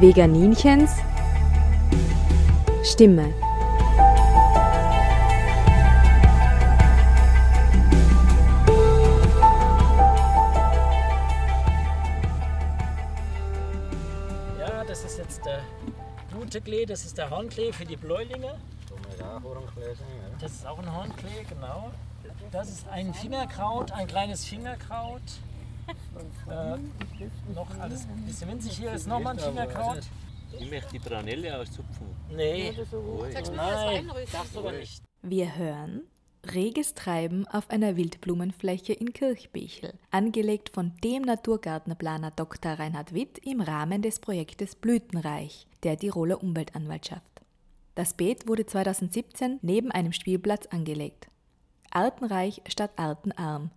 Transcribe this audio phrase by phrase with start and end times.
[0.00, 0.92] Veganinchens
[2.84, 3.34] Stimme.
[14.56, 15.62] Ja, das ist jetzt der
[16.32, 18.54] gute Klee, das ist der Hornklee für die Bläulinge.
[20.40, 21.90] Das ist auch ein Hornklee, genau.
[22.52, 25.22] Das ist ein Fingerkraut, ein kleines Fingerkraut.
[26.48, 26.78] Äh,
[27.54, 28.78] noch alles ein bisschen winzig.
[28.78, 30.00] Hier ist nochmal ein Fingerkraut.
[30.58, 32.06] Ich möchte die Branelle auszupfen.
[32.30, 35.02] Nee, Sagst du mir das nein, darfst du aber nicht.
[35.22, 36.02] Wir hören
[36.54, 42.72] Reges Treiben auf einer Wildblumenfläche in Kirchbichel, angelegt von dem Naturgartenplaner Dr.
[42.72, 47.42] Reinhard Witt im Rahmen des Projektes Blütenreich der Tiroler Umweltanwaltschaft.
[47.96, 51.28] Das Beet wurde 2017 neben einem Spielplatz angelegt.
[51.90, 53.70] Artenreich statt artenarm,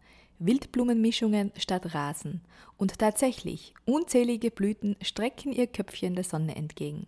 [0.45, 2.42] Wildblumenmischungen statt Rasen
[2.78, 7.06] und tatsächlich unzählige Blüten strecken ihr Köpfchen der Sonne entgegen.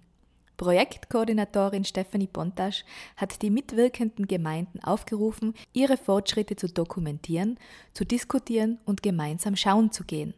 [0.57, 2.85] Projektkoordinatorin Stephanie Bontasch
[3.17, 7.57] hat die mitwirkenden Gemeinden aufgerufen, ihre Fortschritte zu dokumentieren,
[7.93, 10.35] zu diskutieren und gemeinsam schauen zu gehen.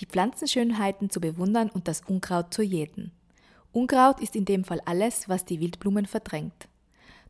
[0.00, 3.12] Die Pflanzenschönheiten zu bewundern und das Unkraut zu jäten.
[3.72, 6.68] Unkraut ist in dem Fall alles, was die Wildblumen verdrängt.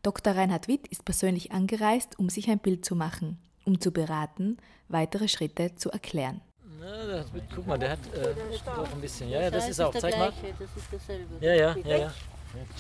[0.02, 0.34] Dr.
[0.34, 4.56] Reinhard Witt ist persönlich angereist, um sich ein Bild zu machen, um zu beraten,
[4.88, 6.40] weitere Schritte zu erklären.
[6.80, 9.28] Na, das guck mal, der hat äh, doch ein bisschen.
[9.28, 9.92] Ja, ja, das ist auch.
[9.94, 10.32] Zeig mal.
[10.32, 11.34] gleiche, das ist dasselbe.
[11.40, 12.12] Ja, ja, ja, ja.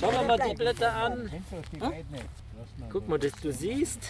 [0.00, 1.30] Schauen wir mal die Blätter an.
[2.90, 4.00] Guck mal, das, du siehst,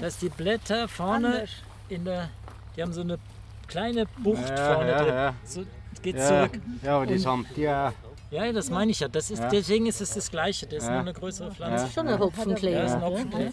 [0.00, 1.46] dass die Blätter vorne
[1.88, 2.28] in der,
[2.76, 3.18] die haben so eine
[3.66, 5.06] kleine Bucht vorne drin.
[5.08, 5.34] ja.
[5.44, 5.64] So,
[6.02, 6.62] geht Ja, zurück.
[6.82, 7.92] ja, aber die samt ja.
[8.30, 9.08] Ja, das meine ich ja.
[9.08, 9.48] Das ist, Ja.
[9.48, 10.66] Deswegen ist es das Gleiche.
[10.66, 10.92] Das ist Ja.
[10.92, 11.88] nur eine größere Pflanze.
[11.92, 12.72] Schon ein Hopfenklee.
[12.72, 13.00] Ja, ist.
[13.00, 13.50] Hopfenklee.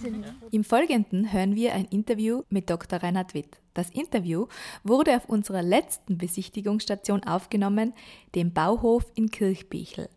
[0.52, 3.02] Im Folgenden hören wir ein Interview mit Dr.
[3.02, 3.58] Reinhard Witt.
[3.74, 4.48] Das Interview
[4.84, 7.94] wurde auf unserer letzten Besichtigungsstation aufgenommen,
[8.36, 10.10] dem Bauhof in Kirchbichel.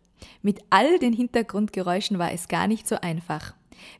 [0.43, 3.53] Mit all den Hintergrundgeräuschen war es gar nicht so einfach.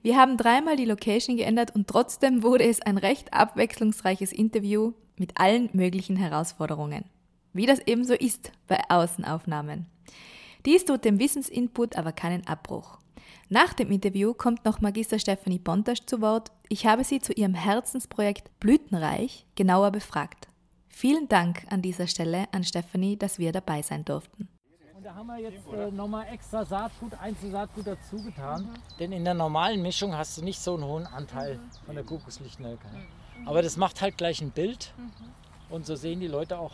[0.04, 5.40] Wir haben dreimal die Location geändert und trotzdem wurde es ein recht abwechslungsreiches Interview mit
[5.40, 7.06] allen möglichen Herausforderungen.
[7.54, 9.88] Wie das eben so ist bei Außenaufnahmen.
[10.66, 13.00] Dies tut dem Wissensinput aber keinen Abbruch.
[13.50, 16.52] Nach dem Interview kommt noch Magister Stephanie Pontasch zu Wort.
[16.70, 20.48] Ich habe sie zu ihrem Herzensprojekt Blütenreich genauer befragt.
[20.88, 24.48] Vielen Dank an dieser Stelle an Stephanie, dass wir dabei sein durften.
[24.96, 28.70] Und da haben wir jetzt äh, nochmal extra Saatgut, Einzelsaatgut dazu getan.
[29.00, 32.86] Denn in der normalen Mischung hast du nicht so einen hohen Anteil von der Kokoslichtnelke.
[33.46, 34.94] Aber das macht halt gleich ein Bild.
[35.70, 36.74] Und so sehen die Leute auch,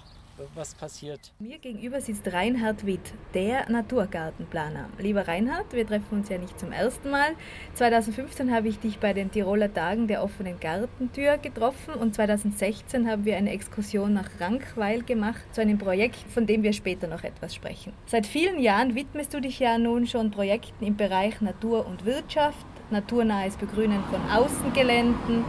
[0.56, 1.32] was passiert.
[1.40, 4.90] Mir gegenüber sitzt Reinhard Witt, der Naturgartenplaner.
[4.98, 7.32] Lieber Reinhard, wir treffen uns ja nicht zum ersten Mal.
[7.76, 13.26] 2015 habe ich dich bei den Tiroler Tagen der offenen Gartentür getroffen und 2016 haben
[13.26, 17.56] wir eine Exkursion nach Rankweil gemacht zu einem Projekt, von dem wir später noch etwas
[17.56, 17.94] sprechen.
[18.06, 22.66] Seit vielen Jahren widmest du dich ja nun schon Projekten im Bereich Natur und Wirtschaft,
[22.90, 25.44] naturnahes Begrünen von Außengeländen,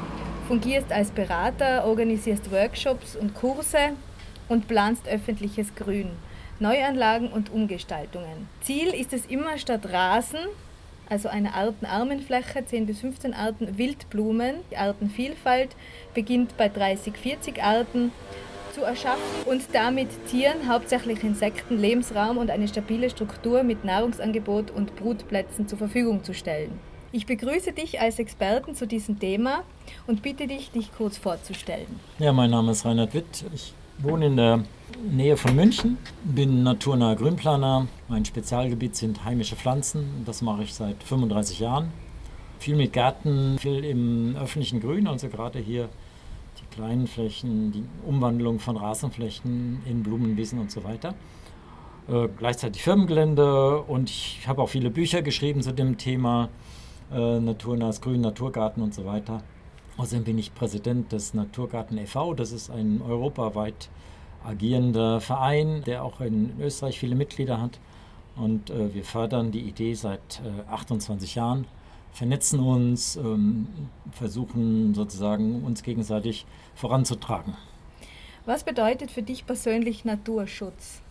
[0.46, 3.92] fungierst als Berater, organisierst Workshops und Kurse
[4.48, 6.10] und planst öffentliches Grün,
[6.60, 8.48] Neuanlagen und Umgestaltungen.
[8.62, 10.40] Ziel ist es immer statt Rasen,
[11.08, 14.56] also einer artenarmen Fläche, 10 bis 15 Arten Wildblumen.
[14.70, 15.70] Die Artenvielfalt
[16.14, 18.12] beginnt bei 30, 40 Arten
[18.74, 24.94] zu erschaffen und damit Tieren, hauptsächlich Insekten, Lebensraum und eine stabile Struktur mit Nahrungsangebot und
[24.96, 26.78] Brutplätzen zur Verfügung zu stellen.
[27.10, 29.62] Ich begrüße dich als Experten zu diesem Thema
[30.06, 31.98] und bitte dich, dich kurz vorzustellen.
[32.18, 33.44] Ja, mein Name ist Reinhard Witt.
[33.54, 34.60] Ich wohne in der
[35.02, 37.86] Nähe von München, bin naturnaher Grünplaner.
[38.08, 40.22] Mein Spezialgebiet sind heimische Pflanzen.
[40.24, 41.92] Das mache ich seit 35 Jahren.
[42.58, 45.88] Viel mit Gärten, viel im öffentlichen Grün, also gerade hier
[46.60, 51.14] die kleinen Flächen, die Umwandlung von Rasenflächen in Blumenwiesen und so weiter.
[52.08, 56.48] Äh, gleichzeitig Firmengelände und ich habe auch viele Bücher geschrieben zu dem Thema
[57.12, 59.42] äh, naturnahes Grün, Naturgarten und so weiter.
[59.98, 62.32] Außerdem bin ich Präsident des Naturgarten e.V.
[62.34, 63.90] Das ist ein europaweit
[64.44, 67.80] agierender Verein, der auch in Österreich viele Mitglieder hat.
[68.36, 71.66] Und äh, wir fördern die Idee seit äh, 28 Jahren,
[72.12, 73.66] vernetzen uns, ähm,
[74.12, 76.46] versuchen sozusagen uns gegenseitig
[76.76, 77.56] voranzutragen.
[78.46, 81.02] Was bedeutet für dich persönlich Naturschutz?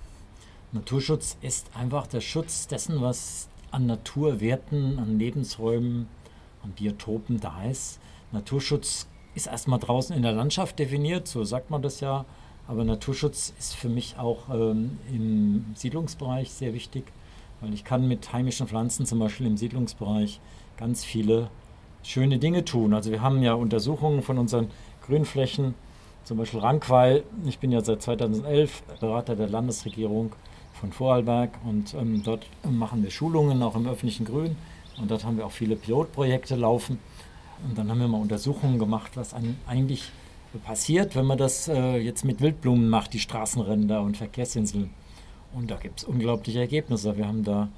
[0.72, 6.08] Naturschutz ist einfach der Schutz dessen, was an Naturwerten, an Lebensräumen,
[6.64, 8.00] an Biotopen da ist.
[8.32, 12.26] Naturschutz ist erstmal draußen in der Landschaft definiert, so sagt man das ja.
[12.68, 17.06] Aber Naturschutz ist für mich auch ähm, im Siedlungsbereich sehr wichtig,
[17.62, 20.42] weil ich kann mit heimischen Pflanzen zum Beispiel im Siedlungsbereich
[20.76, 21.50] ganz viele
[22.04, 22.94] schöne Dinge tun.
[22.94, 24.70] Also wir haben ja Untersuchungen von unseren
[25.06, 25.76] Grünflächen
[26.26, 27.24] Zum Beispiel Rankweil.
[27.46, 30.34] Ich bin ja seit 2011 Berater der Landesregierung
[30.74, 34.58] von Vorarlberg und ähm, dort machen wir Schulungen auch im öffentlichen Grün
[35.00, 37.00] und dort haben wir auch viele Pilotprojekte laufen.
[37.66, 39.34] Und dann haben wir mal Untersuchungen gemacht, was
[39.68, 40.12] eigentlich
[40.66, 44.90] passiert, wenn man das äh, jetzt mit Wildblumen macht, die Straßenränder und Verkehrsinseln.
[45.54, 47.18] Und da gibt es unglaubliche Ergebnisse.
[47.18, 47.70] Wir haben da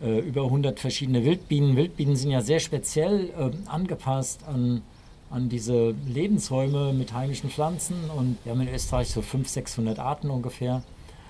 [0.00, 1.76] äh, über 100 verschiedene Wildbienen.
[1.76, 4.82] Wildbienen sind ja sehr speziell äh, angepasst an,
[5.30, 7.96] an diese Lebensräume mit heimischen Pflanzen.
[8.16, 10.82] Und wir haben in Österreich so 500, 600 Arten ungefähr.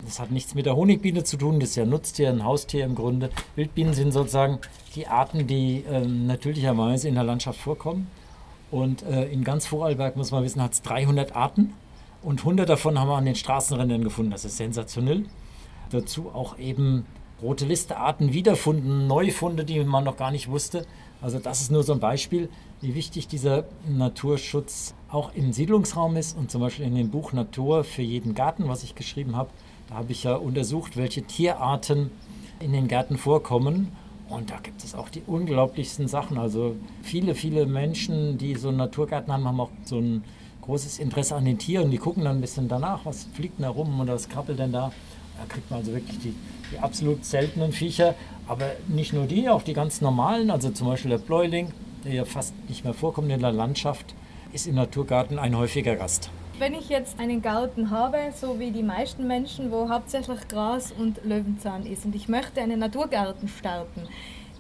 [0.05, 2.85] Das hat nichts mit der Honigbiene zu tun, das ist ja ein Nutztier, ein Haustier
[2.85, 3.31] im Grunde.
[3.55, 4.59] Wildbienen sind sozusagen
[4.95, 8.09] die Arten, die äh, natürlicherweise in der Landschaft vorkommen.
[8.71, 11.75] Und äh, in ganz Vorarlberg, muss man wissen, hat es 300 Arten
[12.23, 14.31] und 100 davon haben wir an den Straßenrändern gefunden.
[14.31, 15.25] Das ist sensationell.
[15.91, 17.07] Dazu auch eben
[17.43, 20.87] rote Listearten wiederfunden, Neufunde, die man noch gar nicht wusste.
[21.23, 22.49] Also das ist nur so ein Beispiel,
[22.81, 27.85] wie wichtig dieser Naturschutz auch im Siedlungsraum ist und zum Beispiel in dem Buch Natur
[27.85, 29.51] für jeden Garten, was ich geschrieben habe,
[29.91, 32.11] habe ich ja untersucht, welche Tierarten
[32.61, 33.93] in den Gärten vorkommen.
[34.29, 36.39] Und da gibt es auch die unglaublichsten Sachen.
[36.39, 40.23] Also viele, viele Menschen, die so einen Naturgarten haben, haben auch so ein
[40.63, 41.91] großes Interesse an den Tieren.
[41.91, 44.73] Die gucken dann ein bisschen danach, was fliegt denn da rum oder was krabbelt denn
[44.73, 44.93] da.
[45.37, 46.35] Da kriegt man also wirklich die,
[46.71, 48.15] die absolut seltenen Viecher.
[48.47, 50.51] Aber nicht nur die, auch die ganz normalen.
[50.51, 51.73] Also zum Beispiel der Bläuling,
[52.05, 54.15] der ja fast nicht mehr vorkommt in der Landschaft,
[54.53, 56.31] ist im Naturgarten ein häufiger Gast.
[56.61, 61.25] Wenn ich jetzt einen Garten habe, so wie die meisten Menschen, wo hauptsächlich Gras und
[61.25, 64.03] Löwenzahn ist und ich möchte einen Naturgarten starten,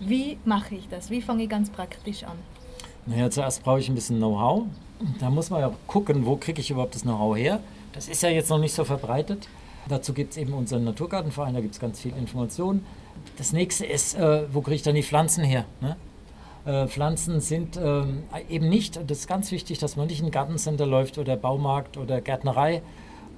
[0.01, 1.11] wie mache ich das?
[1.11, 2.39] Wie fange ich ganz praktisch an?
[3.05, 4.63] Naja, zuerst brauche ich ein bisschen Know-how.
[5.19, 7.61] Da muss man ja gucken, wo kriege ich überhaupt das Know-how her.
[7.93, 9.47] Das ist ja jetzt noch nicht so verbreitet.
[9.87, 12.87] Dazu gibt es eben unseren Naturgartenverein, da gibt es ganz viel Informationen.
[13.37, 15.67] Das nächste ist, äh, wo kriege ich dann die Pflanzen her?
[15.83, 15.97] Ne?
[16.65, 18.03] Äh, Pflanzen sind äh,
[18.49, 21.97] eben nicht, das ist ganz wichtig, dass man nicht in ein Gartencenter läuft oder Baumarkt
[21.97, 22.83] oder Gärtnerei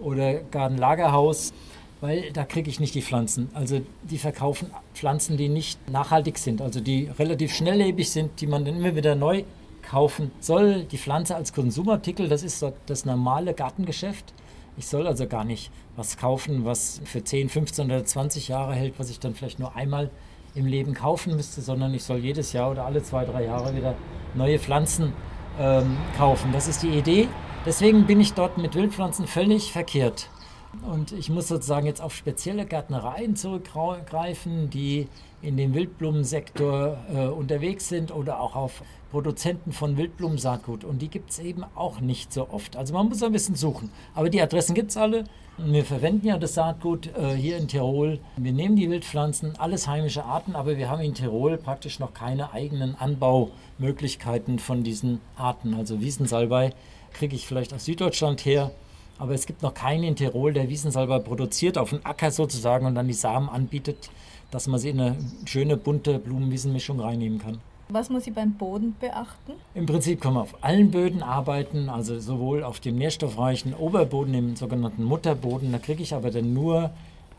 [0.00, 1.52] oder Gartenlagerhaus,
[2.00, 3.48] weil da kriege ich nicht die Pflanzen.
[3.54, 8.64] Also die verkaufen Pflanzen, die nicht nachhaltig sind, also die relativ schnelllebig sind, die man
[8.64, 9.44] dann immer wieder neu
[9.82, 10.84] kaufen soll.
[10.84, 14.32] Die Pflanze als Konsumartikel, das ist das normale Gartengeschäft.
[14.76, 18.94] Ich soll also gar nicht was kaufen, was für 10, 15 oder 20 Jahre hält,
[18.98, 20.10] was ich dann vielleicht nur einmal
[20.54, 23.94] im Leben kaufen müsste, sondern ich soll jedes Jahr oder alle zwei, drei Jahre wieder
[24.34, 25.12] neue Pflanzen
[25.58, 26.52] ähm, kaufen.
[26.52, 27.28] Das ist die Idee.
[27.64, 30.28] Deswegen bin ich dort mit Wildpflanzen völlig verkehrt.
[30.90, 35.06] Und ich muss sozusagen jetzt auf spezielle Gärtnereien zurückgreifen, die
[35.42, 40.84] in dem Wildblumensektor äh, unterwegs sind oder auch auf Produzenten von Wildblumensaatgut.
[40.84, 42.76] Und die gibt es eben auch nicht so oft.
[42.76, 43.90] Also man muss ein bisschen suchen.
[44.14, 45.24] Aber die Adressen gibt es alle.
[45.58, 48.20] Wir verwenden ja das Saatgut äh, hier in Tirol.
[48.36, 52.52] Wir nehmen die Wildpflanzen, alles heimische Arten, aber wir haben in Tirol praktisch noch keine
[52.52, 55.74] eigenen Anbaumöglichkeiten von diesen Arten.
[55.74, 56.72] Also Wiesensalbei
[57.12, 58.70] kriege ich vielleicht aus Süddeutschland her.
[59.22, 62.96] Aber es gibt noch keinen in Tirol, der Wiesensalbei produziert, auf dem Acker sozusagen und
[62.96, 64.10] dann die Samen anbietet,
[64.50, 67.60] dass man sie in eine schöne bunte Blumenwiesenmischung reinnehmen kann.
[67.88, 69.52] Was muss ich beim Boden beachten?
[69.76, 74.56] Im Prinzip kann man auf allen Böden arbeiten, also sowohl auf dem nährstoffreichen Oberboden, dem
[74.56, 75.70] sogenannten Mutterboden.
[75.70, 76.90] Da kriege ich aber dann nur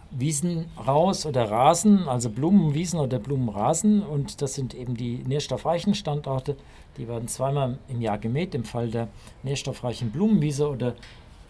[0.09, 4.03] Wiesen raus oder Rasen, also Blumenwiesen oder Blumenrasen.
[4.03, 6.55] Und das sind eben die nährstoffreichen Standorte.
[6.98, 9.10] Die werden zweimal im Jahr gemäht, im Fall der
[9.41, 10.93] nährstoffreichen Blumenwiese oder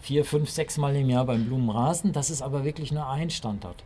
[0.04, 2.12] vier, fünf, sechs Mal im Jahr beim Blumenrasen.
[2.12, 3.82] Das ist aber wirklich nur ein Standort.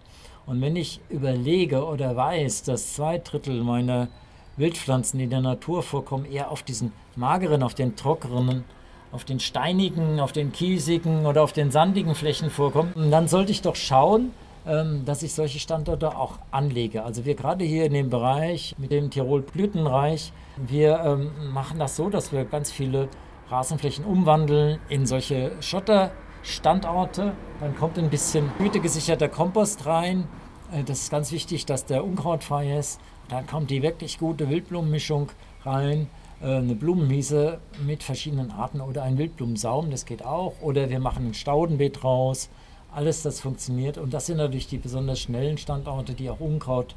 [0.47, 4.09] Und wenn ich überlege oder weiß, dass zwei Drittel meiner
[4.57, 8.65] Wildpflanzen, die in der Natur vorkommen, eher auf diesen mageren, auf den trockenen,
[9.13, 13.63] auf den steinigen, auf den kiesigen oder auf den sandigen Flächen vorkommen, dann sollte ich
[13.63, 14.33] doch schauen,
[14.67, 17.05] ähm, dass ich solche Standorte auch anlege.
[17.05, 21.95] Also wir gerade hier in dem Bereich mit dem Tirol Blütenreich, wir ähm, machen das
[21.95, 23.09] so, dass wir ganz viele
[23.51, 27.33] Rasenflächen umwandeln in solche Schotterstandorte.
[27.61, 30.29] Dann kommt ein bisschen gütegesicherter Kompost rein.
[30.73, 33.01] Äh, das ist ganz wichtig, dass der unkrautfrei ist.
[33.29, 35.31] Dann kommt die wirklich gute Wildblumenmischung
[35.65, 36.09] rein.
[36.41, 40.55] Äh, eine Blumenwiese mit verschiedenen Arten oder ein Wildblumensaum, das geht auch.
[40.61, 42.51] Oder wir machen ein Staudenbeet raus.
[42.95, 43.99] Alles das funktioniert.
[43.99, 46.95] Und das sind natürlich die besonders schnellen Standorte, die auch Unkraut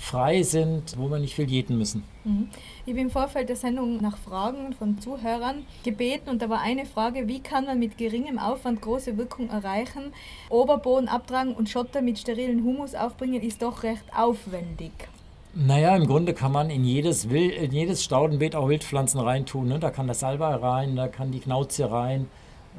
[0.00, 2.02] frei sind, wo wir nicht viel jäten müssen.
[2.24, 2.48] Mhm.
[2.86, 6.86] Ich habe im Vorfeld der Sendung nach Fragen von Zuhörern gebeten und da war eine
[6.86, 10.12] Frage, wie kann man mit geringem Aufwand große Wirkung erreichen?
[10.48, 14.92] Oberboden abtragen und Schotter mit sterilen Humus aufbringen ist doch recht aufwendig.
[15.52, 19.68] Naja, im Grunde kann man in jedes, Wild, in jedes Staudenbeet auch Wildpflanzen reintun.
[19.68, 19.78] Ne?
[19.80, 22.26] Da kann das Salbei rein, da kann die Knauze rein,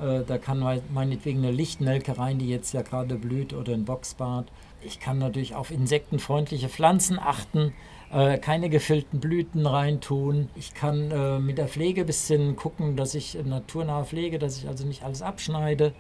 [0.02, 4.48] äh, da kann meinetwegen eine Lichtnelke rein, die jetzt ja gerade blüht, oder ein Boxbart.
[4.84, 7.74] Ich kann natürlich auf insektenfreundliche Pflanzen achten,
[8.12, 10.50] äh, keine gefüllten Blüten reintun.
[10.56, 14.68] Ich kann äh, mit der Pflege ein bisschen gucken, dass ich naturnah pflege, dass ich
[14.68, 15.94] also nicht alles abschneide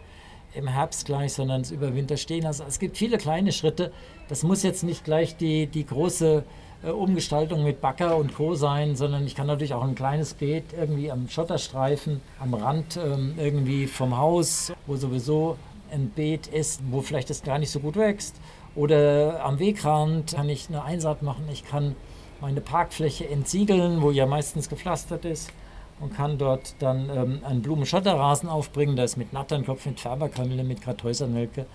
[0.53, 2.65] im Herbst gleich, sondern es über Winter stehen lasse.
[2.67, 3.91] Es gibt viele kleine Schritte.
[4.27, 6.43] Das muss jetzt nicht gleich die, die große
[6.83, 8.55] äh, Umgestaltung mit Backer und Co.
[8.55, 13.35] sein, sondern ich kann natürlich auch ein kleines Beet irgendwie am Schotterstreifen, am Rand ähm,
[13.37, 15.57] irgendwie vom Haus, wo sowieso
[15.91, 18.37] ein Beet ist, wo vielleicht das gar nicht so gut wächst.
[18.75, 21.43] Oder am Wegrand kann ich eine Einsaat machen.
[21.51, 21.95] Ich kann
[22.39, 25.51] meine Parkfläche entsiegeln, wo ja meistens gepflastert ist
[25.99, 28.95] und kann dort dann ähm, einen Blumenschotterrasen aufbringen.
[28.95, 31.65] Da ist mit Natternkopf, mit Färberkamille, mit Kartäusernelke,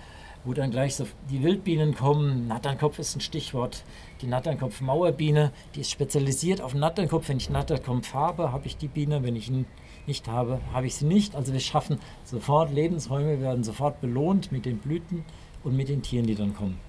[0.44, 2.48] wo dann gleich so die Wildbienen kommen.
[2.48, 3.84] Natternkopf ist ein Stichwort.
[4.22, 7.28] Die Natternkopf-Mauerbiene, die ist spezialisiert auf Natternkopf.
[7.28, 9.22] Wenn ich Natternkopf habe, habe ich die Biene.
[9.22, 9.66] Wenn ich ihn
[10.06, 11.36] nicht habe, habe ich sie nicht.
[11.36, 15.24] Also wir schaffen sofort Lebensräume, werden sofort belohnt mit den Blüten
[15.62, 16.85] und mit den Tieren, die dann kommen.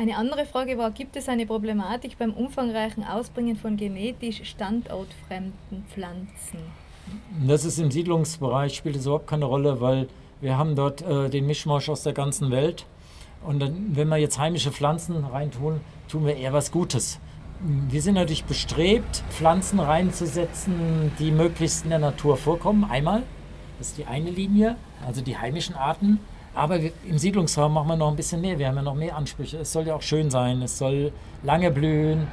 [0.00, 6.60] Eine andere Frage war, gibt es eine Problematik beim umfangreichen Ausbringen von genetisch standortfremden Pflanzen?
[7.44, 10.06] Das ist im Siedlungsbereich, spielt es überhaupt keine Rolle, weil
[10.40, 12.86] wir haben dort äh, den Mischmasch aus der ganzen Welt.
[13.44, 17.18] Und dann, wenn wir jetzt heimische Pflanzen reintun, tun wir eher was Gutes.
[17.60, 22.84] Wir sind natürlich bestrebt, Pflanzen reinzusetzen, die möglichst in der Natur vorkommen.
[22.88, 23.24] Einmal,
[23.78, 26.20] das ist die eine Linie, also die heimischen Arten.
[26.58, 28.58] Aber im Siedlungsraum machen wir noch ein bisschen mehr.
[28.58, 29.58] Wir haben ja noch mehr Ansprüche.
[29.58, 31.12] Es soll ja auch schön sein, es soll
[31.44, 32.26] lange blühen.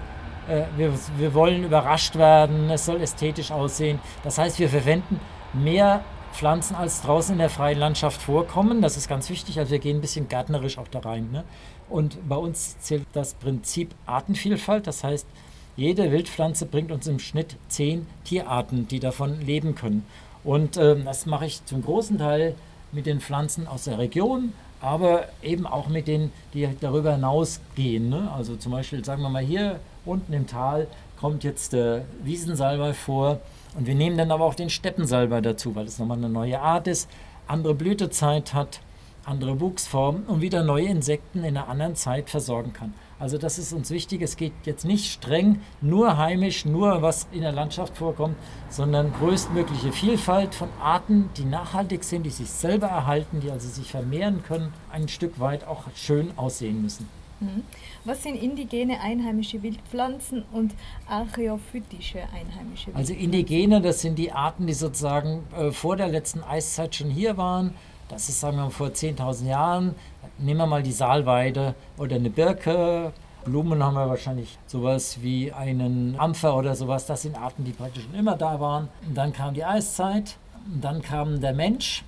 [0.50, 4.00] Äh, wir, wir wollen überrascht werden, es soll ästhetisch aussehen.
[4.24, 5.20] Das heißt, wir verwenden
[5.54, 6.04] mehr
[6.34, 8.82] Pflanzen als draußen in der freien Landschaft vorkommen.
[8.82, 9.60] Das ist ganz wichtig.
[9.60, 11.30] Also wir gehen ein bisschen gärtnerisch auch da rein.
[11.32, 11.44] Ne?
[11.88, 14.88] Und bei uns zählt das Prinzip Artenvielfalt.
[14.88, 15.28] Das heißt,
[15.76, 20.04] jede Wildpflanze bringt uns im Schnitt zehn Tierarten, die davon leben können.
[20.44, 22.56] Und äh, das mache ich zum großen Teil
[22.96, 28.10] mit den Pflanzen aus der Region, aber eben auch mit denen, die darüber hinausgehen.
[28.10, 28.32] Ne?
[28.34, 30.88] Also zum Beispiel, sagen wir mal, hier unten im Tal
[31.20, 33.40] kommt jetzt der Wiesensalbei vor
[33.78, 36.88] und wir nehmen dann aber auch den Steppensalbei dazu, weil es nochmal eine neue Art
[36.88, 37.10] ist,
[37.48, 38.80] andere Blütezeit hat,
[39.26, 42.94] andere Wuchsformen und wieder neue Insekten in einer anderen Zeit versorgen kann.
[43.18, 44.22] Also das ist uns wichtig.
[44.22, 48.36] Es geht jetzt nicht streng, nur heimisch, nur was in der Landschaft vorkommt,
[48.70, 53.90] sondern größtmögliche Vielfalt von Arten, die nachhaltig sind, die sich selber erhalten, die also sich
[53.90, 57.08] vermehren können, ein Stück weit auch schön aussehen müssen.
[57.40, 57.64] Mhm.
[58.04, 60.74] Was sind indigene einheimische Wildpflanzen und
[61.08, 62.96] archäophytische einheimische Wildpflanzen?
[62.96, 67.38] Also indigene, das sind die Arten, die sozusagen äh, vor der letzten Eiszeit schon hier
[67.38, 67.74] waren.
[68.16, 69.94] Das ist, sagen wir mal, vor 10.000 Jahren.
[70.38, 73.12] Nehmen wir mal die Saalweide oder eine Birke.
[73.44, 77.06] Blumen haben wir wahrscheinlich sowas wie einen Ampfer oder sowas.
[77.08, 78.88] Das sind Arten, die praktisch schon immer da waren.
[79.06, 80.38] Und dann kam die Eiszeit.
[80.80, 82.06] Dann kam der Mensch.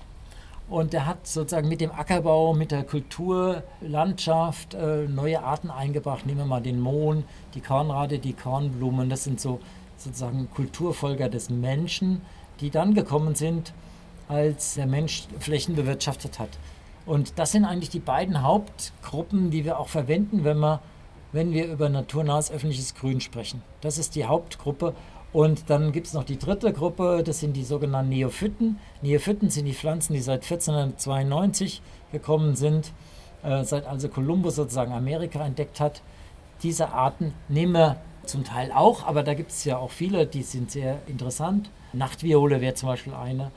[0.70, 6.24] Und der hat sozusagen mit dem Ackerbau, mit der Kulturlandschaft äh, neue Arten eingebracht.
[6.24, 9.10] Nehmen wir mal den Mohn, die Kornrade, die Kornblumen.
[9.10, 9.60] Das sind so
[9.98, 12.22] sozusagen Kulturfolger des Menschen,
[12.60, 13.74] die dann gekommen sind,
[14.28, 16.50] als der Mensch Flächen bewirtschaftet hat.
[17.06, 20.80] Und das sind eigentlich die beiden Hauptgruppen, die wir auch verwenden, wenn wir,
[21.32, 23.62] wenn wir über naturnahes öffentliches Grün sprechen.
[23.80, 24.94] Das ist die Hauptgruppe.
[25.32, 28.78] Und dann gibt es noch die dritte Gruppe, das sind die sogenannten Neophyten.
[29.02, 31.82] Neophyten sind die Pflanzen, die seit 1492
[32.12, 32.92] gekommen sind,
[33.42, 36.02] äh, seit also Kolumbus sozusagen Amerika entdeckt hat.
[36.62, 40.42] Diese Arten nehmen wir zum Teil auch, aber da gibt es ja auch viele, die
[40.42, 41.70] sind sehr interessant.
[41.92, 43.50] Nachtviole wäre zum Beispiel eine.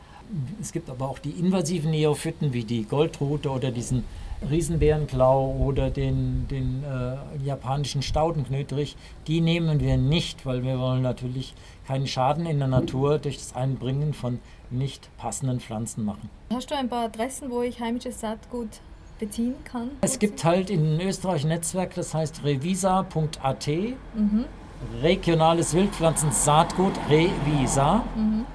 [0.60, 4.04] Es gibt aber auch die invasiven Neophyten wie die Goldrute oder diesen
[4.50, 8.96] Riesenbärenklau oder den, den äh, japanischen Staudenknöterich.
[9.28, 11.54] Die nehmen wir nicht, weil wir wollen natürlich
[11.88, 16.30] keinen Schaden in der Natur durch das Einbringen von nicht passenden Pflanzen machen.
[16.52, 18.80] Hast du ein paar Adressen, wo ich heimisches Saatgut
[19.20, 19.92] beziehen kann?
[20.02, 23.68] Es gibt halt in Österreich ein Netzwerk, das heißt revisa.at.
[23.68, 24.46] Mhm.
[25.04, 28.04] Regionales Wildpflanzensaatgut, Revisa.
[28.16, 28.46] Mhm.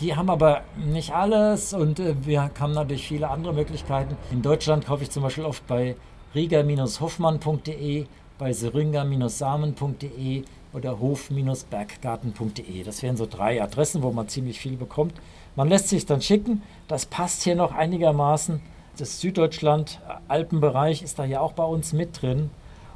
[0.00, 4.16] Die haben aber nicht alles und äh, wir haben natürlich viele andere Möglichkeiten.
[4.30, 5.96] In Deutschland kaufe ich zum Beispiel oft bei
[6.36, 8.06] rieger-hoffmann.de,
[8.38, 12.84] bei syringa-samen.de oder hof-berggarten.de.
[12.84, 15.14] Das wären so drei Adressen, wo man ziemlich viel bekommt.
[15.56, 16.62] Man lässt sich dann schicken.
[16.86, 18.60] Das passt hier noch einigermaßen.
[18.98, 22.50] Das Süddeutschland, Alpenbereich ist da ja auch bei uns mit drin.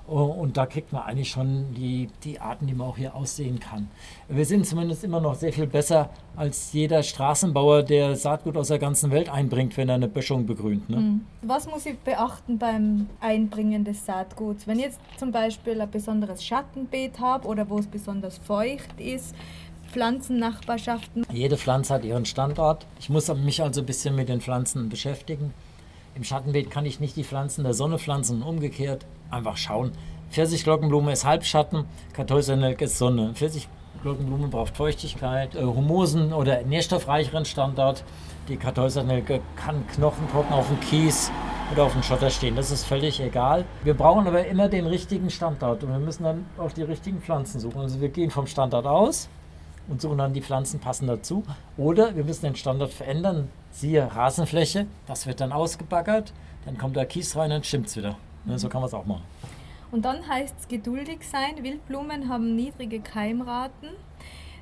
[0.08, 3.60] Oh, und da kriegt man eigentlich schon die, die Arten, die man auch hier aussehen
[3.60, 3.88] kann.
[4.28, 8.80] Wir sind zumindest immer noch sehr viel besser als jeder Straßenbauer, der Saatgut aus der
[8.80, 10.90] ganzen Welt einbringt, wenn er eine Böschung begrünt.
[10.90, 10.96] Ne?
[10.96, 11.20] Mhm.
[11.42, 14.66] Was muss ich beachten beim Einbringen des Saatguts?
[14.66, 19.36] Wenn ich jetzt zum Beispiel ein besonderes Schattenbeet habe oder wo es besonders feucht ist,
[19.92, 21.26] Pflanzennachbarschaften.
[21.30, 22.86] Jede Pflanze hat ihren Standort.
[22.98, 25.52] Ich muss mich also ein bisschen mit den Pflanzen beschäftigen.
[26.14, 29.06] Im Schattenbeet kann ich nicht die Pflanzen der Sonne pflanzen, umgekehrt.
[29.32, 29.92] Einfach schauen.
[30.30, 33.32] Pfirsichglockenblume ist Halbschatten, Kartäusernelke ist Sonne.
[33.32, 38.04] Pfirsichglockenblume braucht Feuchtigkeit, äh, Humosen oder nährstoffreicheren Standort.
[38.48, 41.30] Die Kartäusernelke kann knochentrocken auf dem Kies
[41.72, 42.56] oder auf dem Schotter stehen.
[42.56, 43.64] Das ist völlig egal.
[43.84, 47.58] Wir brauchen aber immer den richtigen Standort und wir müssen dann auch die richtigen Pflanzen
[47.58, 47.80] suchen.
[47.80, 49.30] Also wir gehen vom Standort aus
[49.88, 51.42] und suchen dann die Pflanzen passend dazu.
[51.78, 53.48] Oder wir müssen den Standort verändern.
[53.70, 56.34] Siehe Rasenfläche, das wird dann ausgebaggert,
[56.66, 58.16] dann kommt da Kies rein und stimmt es wieder.
[58.44, 59.22] Ne, so kann man es auch machen.
[59.90, 61.62] Und dann heißt es geduldig sein.
[61.62, 63.90] Wildblumen haben niedrige Keimraten.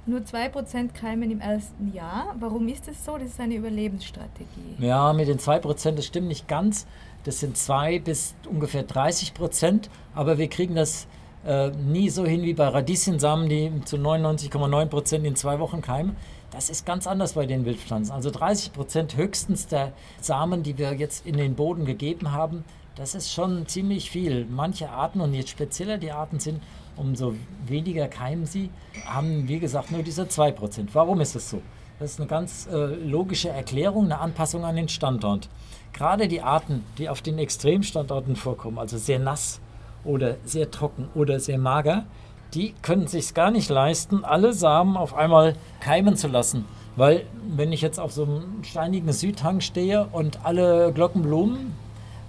[0.06, 2.34] Nur 2% keimen im ersten Jahr.
[2.40, 3.16] Warum ist das so?
[3.16, 4.76] Das ist eine Überlebensstrategie.
[4.78, 6.86] Ja, mit den 2%, das stimmt nicht ganz.
[7.24, 9.90] Das sind 2 bis ungefähr 30 Prozent.
[10.14, 11.06] Aber wir kriegen das
[11.44, 16.16] äh, nie so hin wie bei Radieschensamen, die zu 99,9 Prozent in zwei Wochen keimen.
[16.50, 18.12] Das ist ganz anders bei den Wildpflanzen.
[18.12, 22.64] Also 30 Prozent höchstens der Samen, die wir jetzt in den Boden gegeben haben,
[22.96, 24.46] das ist schon ziemlich viel.
[24.46, 26.60] Manche Arten, und jetzt spezieller die Arten sind,
[26.96, 27.34] umso
[27.66, 28.70] weniger keimen sie,
[29.06, 30.88] haben, wie gesagt, nur diese 2%.
[30.92, 31.62] Warum ist das so?
[31.98, 35.48] Das ist eine ganz äh, logische Erklärung, eine Anpassung an den Standort.
[35.92, 39.60] Gerade die Arten, die auf den Extremstandorten vorkommen, also sehr nass
[40.04, 42.06] oder sehr trocken oder sehr mager,
[42.54, 46.64] die können sich gar nicht leisten, alle Samen auf einmal keimen zu lassen.
[46.96, 51.72] Weil wenn ich jetzt auf so einem steinigen Südhang stehe und alle Glockenblumen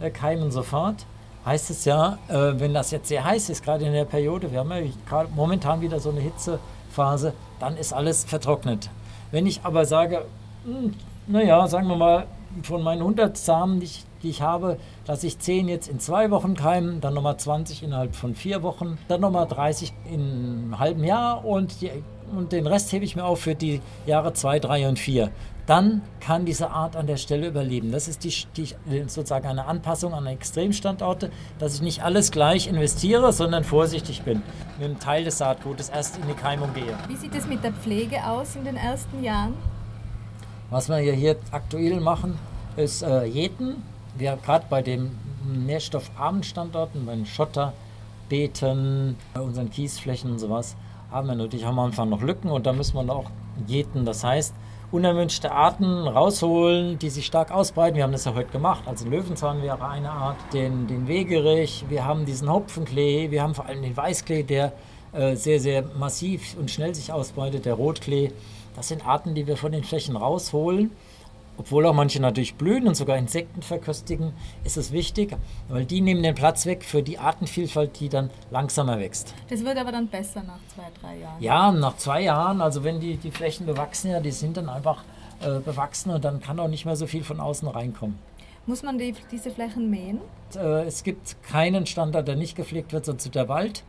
[0.09, 1.05] keimen sofort,
[1.45, 4.59] heißt es ja, äh, wenn das jetzt sehr heiß ist, gerade in der Periode, wir
[4.59, 8.89] haben ja momentan wieder so eine Hitzephase, dann ist alles vertrocknet.
[9.31, 10.25] Wenn ich aber sage,
[10.65, 10.93] hm,
[11.27, 12.25] naja, sagen wir mal,
[12.63, 14.77] von meinen 100 Samen, die ich, die ich habe,
[15.07, 18.97] lasse ich 10 jetzt in zwei Wochen keimen, dann nochmal 20 innerhalb von vier Wochen,
[19.07, 21.91] dann nochmal 30 in einem halben Jahr und, die,
[22.35, 25.31] und den Rest hebe ich mir auf für die Jahre 2, 3 und 4
[25.65, 27.91] dann kann diese Art an der Stelle überleben.
[27.91, 28.75] Das ist die, die,
[29.07, 34.41] sozusagen eine Anpassung an Extremstandorte, dass ich nicht alles gleich investiere, sondern vorsichtig bin,
[34.79, 36.97] mit einem Teil des Saatgutes erst in die Keimung gehe.
[37.07, 39.53] Wie sieht es mit der Pflege aus in den ersten Jahren?
[40.69, 42.37] Was wir hier aktuell machen,
[42.75, 43.83] ist äh, Jäten.
[44.17, 45.11] Wir gerade bei den
[45.45, 50.75] nährstoffarmen Standorten, bei den Schotterbeeten, bei unseren Kiesflächen und sowas,
[51.11, 53.29] haben wir natürlich am Anfang noch Lücken und da müssen wir auch
[53.67, 54.05] jäten.
[54.05, 54.53] Das heißt,
[54.91, 57.95] unerwünschte Arten rausholen, die sich stark ausbreiten.
[57.95, 58.83] Wir haben das ja heute gemacht.
[58.85, 63.65] Also Löwenzahn wäre eine Art, den, den Wegerich, wir haben diesen Hopfenklee, wir haben vor
[63.65, 64.73] allem den Weißklee, der
[65.13, 68.31] äh, sehr, sehr massiv und schnell sich ausbreitet, der Rotklee.
[68.75, 70.91] Das sind Arten, die wir von den Flächen rausholen
[71.61, 75.37] obwohl auch manche natürlich blühen und sogar Insekten verköstigen, ist es wichtig,
[75.69, 79.35] weil die nehmen den Platz weg für die Artenvielfalt, die dann langsamer wächst.
[79.47, 81.39] Das wird aber dann besser nach zwei, drei Jahren.
[81.39, 85.03] Ja, nach zwei Jahren, also wenn die, die Flächen bewachsen, ja, die sind dann einfach
[85.41, 88.17] äh, bewachsen und dann kann auch nicht mehr so viel von außen reinkommen.
[88.65, 90.19] Muss man die, diese Flächen mähen?
[90.55, 93.83] Äh, es gibt keinen Standard, der nicht gepflegt wird, sonst der Wald.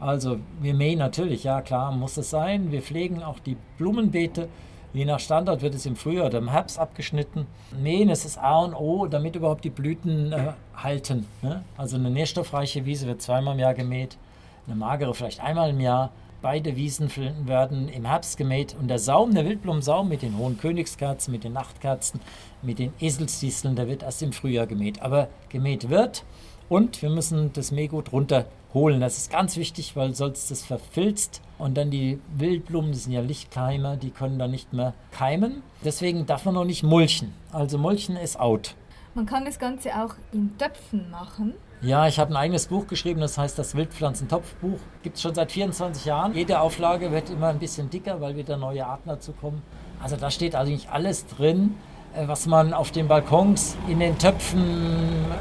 [0.00, 2.72] Also wir mähen natürlich, ja klar, muss es sein.
[2.72, 4.48] Wir pflegen auch die Blumenbeete.
[4.94, 7.46] Je nach Standort wird es im Frühjahr oder im Herbst abgeschnitten.
[7.80, 11.26] Mähen ist das A und O, damit überhaupt die Blüten äh, halten.
[11.40, 11.64] Ne?
[11.78, 14.18] Also eine nährstoffreiche Wiese wird zweimal im Jahr gemäht,
[14.66, 16.10] eine magere vielleicht einmal im Jahr.
[16.42, 17.10] Beide Wiesen
[17.46, 21.52] werden im Herbst gemäht und der Saum, der Wildblumensaum mit den hohen Königskerzen, mit den
[21.52, 22.20] Nachtkerzen,
[22.62, 25.00] mit den Eselsdisteln, der wird erst im Frühjahr gemäht.
[25.00, 26.24] Aber gemäht wird
[26.68, 29.00] und wir müssen das Mähgut runterholen.
[29.00, 33.20] Das ist ganz wichtig, weil sonst das verfilzt und dann die Wildblumen, das sind ja
[33.20, 35.62] Lichtkeimer, die können dann nicht mehr keimen.
[35.84, 37.32] Deswegen darf man noch nicht mulchen.
[37.52, 38.74] Also mulchen ist out.
[39.14, 41.54] Man kann das Ganze auch in Töpfen machen.
[41.80, 44.78] Ja, ich habe ein eigenes Buch geschrieben, das heißt das Wildpflanzentopfbuch.
[45.04, 46.34] Gibt es schon seit 24 Jahren.
[46.34, 49.62] Jede Auflage wird immer ein bisschen dicker, weil wieder neue Arten dazu kommen.
[50.02, 51.76] Also da steht eigentlich alles drin,
[52.16, 54.64] äh, was man auf den Balkons, in den Töpfen,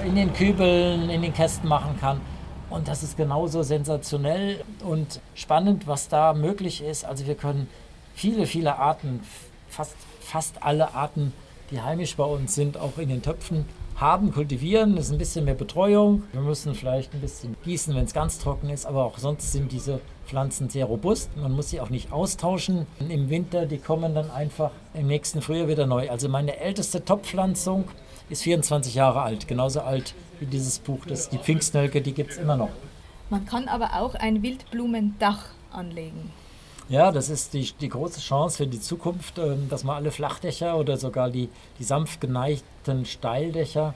[0.05, 2.21] in den Kübeln, in den Kästen machen kann.
[2.71, 7.03] Und das ist genauso sensationell und spannend, was da möglich ist.
[7.03, 7.67] Also wir können
[8.15, 9.19] viele, viele Arten,
[9.69, 11.33] fast, fast alle Arten,
[11.69, 13.65] die heimisch bei uns sind, auch in den Töpfen
[13.97, 14.95] haben, kultivieren.
[14.95, 16.23] Das ist ein bisschen mehr Betreuung.
[16.31, 19.71] Wir müssen vielleicht ein bisschen gießen, wenn es ganz trocken ist, aber auch sonst sind
[19.73, 19.99] diese
[20.31, 21.35] Pflanzen sehr robust.
[21.35, 22.87] Man muss sie auch nicht austauschen.
[23.09, 26.09] Im Winter, die kommen dann einfach im nächsten Frühjahr wieder neu.
[26.09, 27.83] Also meine älteste Topfpflanzung
[28.29, 31.05] ist 24 Jahre alt, genauso alt wie dieses Buch.
[31.05, 32.69] Das, die Pfingstnelke, die gibt es immer noch.
[33.29, 36.31] Man kann aber auch ein Wildblumendach anlegen.
[36.87, 40.77] Ja, das ist die, die große Chance für die Zukunft, ähm, dass man alle Flachdächer
[40.77, 43.93] oder sogar die, die sanft geneigten Steildächer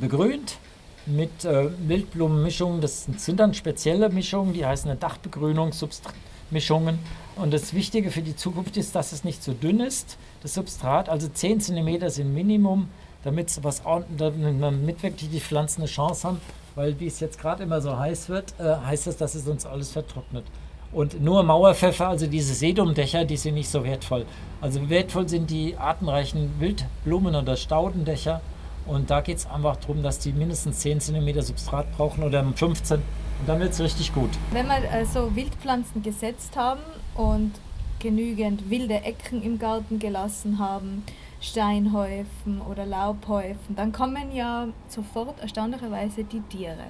[0.00, 0.58] begrünt
[1.06, 2.80] mit äh, Wildblumenmischungen.
[2.80, 6.98] Das sind dann spezielle Mischungen, die heißen eine Dachbegrünungsmischungen.
[7.36, 11.08] Und das Wichtige für die Zukunft ist, dass es nicht zu dünn ist, das Substrat.
[11.08, 12.88] Also 10 cm sind Minimum
[13.24, 13.82] damit, was,
[14.16, 16.40] damit wirklich die Pflanzen eine Chance haben,
[16.74, 19.66] weil wie es jetzt gerade immer so heiß wird, äh, heißt das, dass es uns
[19.66, 20.44] alles vertrocknet.
[20.92, 24.26] Und nur Mauerpfeffer, also diese Sedumdächer, die sind nicht so wertvoll.
[24.60, 28.40] Also wertvoll sind die artenreichen Wildblumen- oder Staudendächer.
[28.86, 33.00] Und da geht es einfach darum, dass die mindestens 10 cm Substrat brauchen oder 15
[33.40, 34.30] und dann wird es richtig gut.
[34.52, 36.80] Wenn wir äh, so Wildpflanzen gesetzt haben
[37.14, 37.52] und
[37.98, 41.04] genügend wilde Ecken im Garten gelassen haben,
[41.40, 46.86] Steinhäufen oder Laubhäufen, dann kommen ja sofort erstaunlicherweise die Tiere.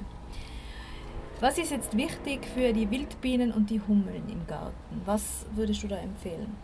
[1.41, 5.03] Was ist jetzt wichtig für die Wildbienen und die Hummeln im Garten?
[5.05, 6.57] Was würdest du da empfehlen?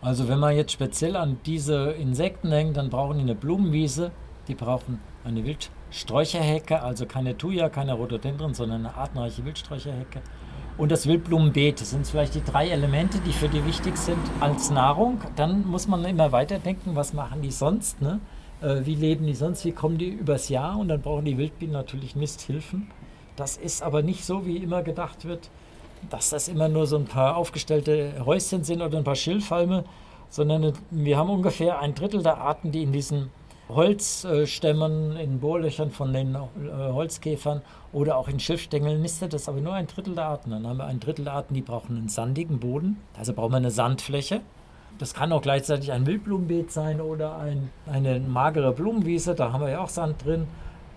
[0.00, 4.10] Also wenn man jetzt speziell an diese Insekten denkt, dann brauchen die eine Blumenwiese,
[4.48, 10.20] die brauchen eine Wildsträucherhecke, also keine Thuja, keine Rhododendron, sondern eine artenreiche Wildsträucherhecke.
[10.78, 14.70] Und das Wildblumenbeet, das sind vielleicht die drei Elemente, die für die wichtig sind als
[14.70, 15.20] Nahrung.
[15.36, 18.20] Dann muss man immer weiterdenken, was machen die sonst, ne?
[18.60, 21.72] Äh, wie leben die sonst, wie kommen die übers Jahr und dann brauchen die Wildbienen
[21.72, 22.90] natürlich Nisthilfen.
[23.36, 25.50] Das ist aber nicht so, wie immer gedacht wird,
[26.10, 29.84] dass das immer nur so ein paar aufgestellte Häuschen sind oder ein paar Schilfhalme,
[30.28, 33.30] sondern wir haben ungefähr ein Drittel der Arten, die in diesen
[33.68, 36.38] Holzstämmen, in Bohrlöchern von den äh,
[36.70, 40.50] Holzkäfern oder auch in Schiffstängeln nistet das aber nur ein Drittel der Arten.
[40.50, 43.58] Dann haben wir ein Drittel der Arten, die brauchen einen sandigen Boden, also brauchen wir
[43.58, 44.40] eine Sandfläche.
[44.98, 49.70] Das kann auch gleichzeitig ein Wildblumenbeet sein oder ein, eine magere Blumenwiese, da haben wir
[49.70, 50.46] ja auch Sand drin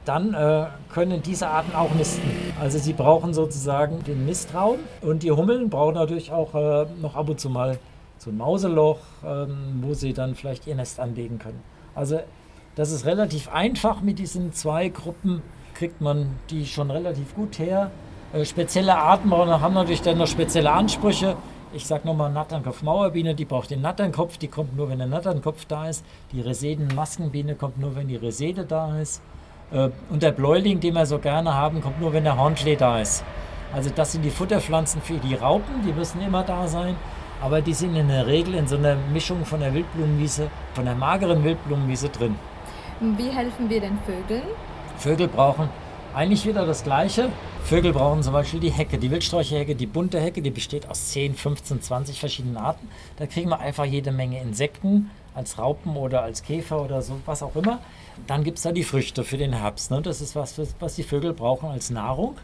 [0.05, 2.27] dann äh, können diese Arten auch nisten.
[2.59, 7.29] Also sie brauchen sozusagen den Nistraum und die Hummeln brauchen natürlich auch äh, noch ab
[7.29, 7.77] und zu mal
[8.17, 11.61] so ein Mauseloch, ähm, wo sie dann vielleicht ihr Nest anlegen können.
[11.95, 12.19] Also
[12.75, 15.41] das ist relativ einfach mit diesen zwei Gruppen,
[15.73, 17.91] kriegt man die schon relativ gut her.
[18.33, 21.35] Äh, spezielle Arten haben natürlich dann noch spezielle Ansprüche.
[21.73, 25.87] Ich sage nochmal Natternkopf-Mauerbiene, die braucht den Natternkopf, die kommt nur, wenn der Natternkopf da
[25.87, 26.05] ist.
[26.33, 29.21] Die Reseden-Maskenbiene kommt nur, wenn die Resede da ist.
[29.71, 32.99] Äh, und der Bläuling, den wir so gerne haben, kommt nur, wenn der Hornklee da
[32.99, 33.23] ist.
[33.73, 36.95] Also das sind die Futterpflanzen für die Raupen, die müssen immer da sein.
[37.41, 40.95] Aber die sind in der Regel in so einer Mischung von der Wildblumenwiese, von der
[40.95, 42.35] mageren Wildblumenwiese drin.
[43.01, 44.43] Wie helfen wir den Vögeln?
[44.97, 45.69] Vögel brauchen
[46.13, 47.29] eigentlich wieder das Gleiche.
[47.63, 51.33] Vögel brauchen zum Beispiel die Hecke, die Wildsträucherhecke, die bunte Hecke, die besteht aus 10,
[51.33, 52.87] 15, 20 verschiedenen Arten.
[53.17, 57.41] Da kriegen wir einfach jede Menge Insekten als Raupen oder als Käfer oder so, was
[57.41, 57.79] auch immer.
[58.27, 59.89] Dann gibt es da die Früchte für den Herbst.
[59.89, 60.03] Ne?
[60.03, 62.35] Das ist was, was die Vögel brauchen als Nahrung.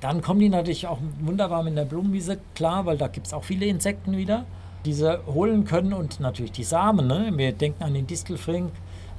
[0.00, 3.44] Dann kommen die natürlich auch wunderbar mit der Blumenwiese klar, weil da gibt es auch
[3.44, 4.46] viele Insekten wieder,
[4.86, 7.06] die sie holen können und natürlich die Samen.
[7.06, 7.32] Ne?
[7.36, 8.72] Wir denken an den Distelfrink,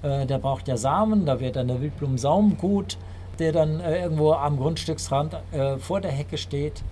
[0.03, 2.97] äh, der braucht ja Samen, da wird dann der Wildblumensaum gut,
[3.39, 6.83] der dann äh, irgendwo am Grundstücksrand äh, vor der Hecke steht.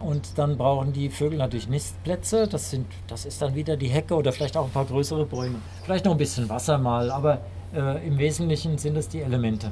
[0.00, 2.48] Und dann brauchen die Vögel natürlich Nistplätze.
[2.48, 5.58] Das, sind, das ist dann wieder die Hecke oder vielleicht auch ein paar größere Bäume.
[5.84, 7.38] Vielleicht noch ein bisschen Wasser mal, aber
[7.74, 9.70] äh, im Wesentlichen sind es die Elemente.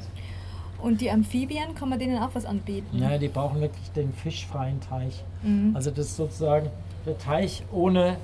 [0.81, 2.97] Und die Amphibien, kann man denen auch was anbieten?
[2.97, 5.23] Ja, die brauchen wirklich den fischfreien Teich.
[5.43, 5.75] Mhm.
[5.75, 6.69] Also das ist sozusagen
[7.05, 8.17] der Teich ohne,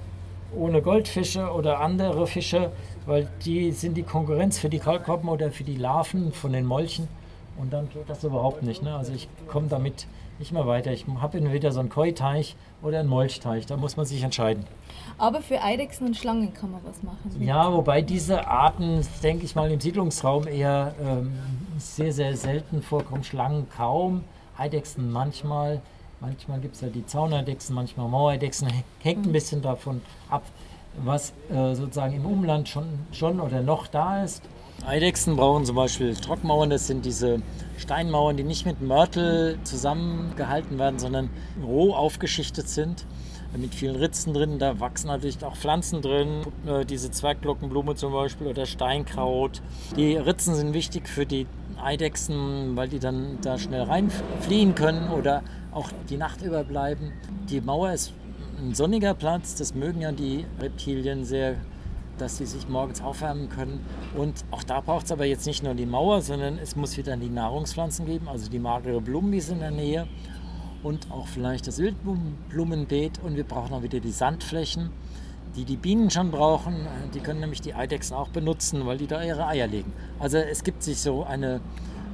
[0.56, 2.72] ohne Goldfische oder andere Fische,
[3.06, 7.08] weil die sind die Konkurrenz für die Kalkkoppen oder für die Larven von den Molchen.
[7.58, 8.84] Und dann geht das überhaupt nicht.
[8.84, 8.96] Ne?
[8.96, 10.08] Also ich komme damit
[10.40, 10.92] nicht mehr weiter.
[10.92, 13.66] Ich habe entweder so einen Koi-Teich oder einen Molchteich.
[13.66, 14.64] Da muss man sich entscheiden.
[15.18, 17.36] Aber für Eidechsen und Schlangen kann man was machen.
[17.40, 21.34] Ja, wobei diese Arten, denke ich mal, im Siedlungsraum eher ähm,
[21.80, 23.24] sehr, sehr selten vorkommen.
[23.24, 24.24] Schlangen kaum,
[24.58, 25.82] Eidechsen manchmal.
[26.20, 28.68] Manchmal gibt es ja die Zauneidechsen, manchmal Mauereidechsen.
[29.00, 29.34] Hängt ein mhm.
[29.34, 30.44] bisschen davon ab,
[31.04, 34.42] was äh, sozusagen im Umland schon, schon oder noch da ist.
[34.86, 37.42] Eidechsen brauchen zum Beispiel Trockenmauern, das sind diese
[37.78, 41.30] Steinmauern, die nicht mit Mörtel zusammengehalten werden, sondern
[41.64, 43.06] roh aufgeschichtet sind,
[43.56, 44.60] mit vielen Ritzen drin.
[44.60, 49.62] Da wachsen natürlich auch Pflanzen drin, äh, diese Zwergglockenblume zum Beispiel oder Steinkraut.
[49.96, 51.48] Die Ritzen sind wichtig für die
[51.82, 57.12] Eidechsen, weil die dann da schnell reinfliehen können oder auch die Nacht überbleiben.
[57.50, 58.14] Die Mauer ist
[58.60, 61.56] ein sonniger Platz, das mögen ja die Reptilien sehr
[62.18, 63.80] dass sie sich morgens aufwärmen können.
[64.16, 67.16] Und auch da braucht es aber jetzt nicht nur die Mauer, sondern es muss wieder
[67.16, 70.08] die Nahrungspflanzen geben, also die magere Blumenwiese in der Nähe
[70.84, 73.20] und auch vielleicht das Wildblumenbeet.
[73.24, 74.90] Und wir brauchen auch wieder die Sandflächen,
[75.58, 76.76] die die Bienen schon brauchen.
[77.14, 79.92] Die können nämlich die Eidechsen auch benutzen, weil die da ihre Eier legen.
[80.20, 81.60] Also es gibt sich so eine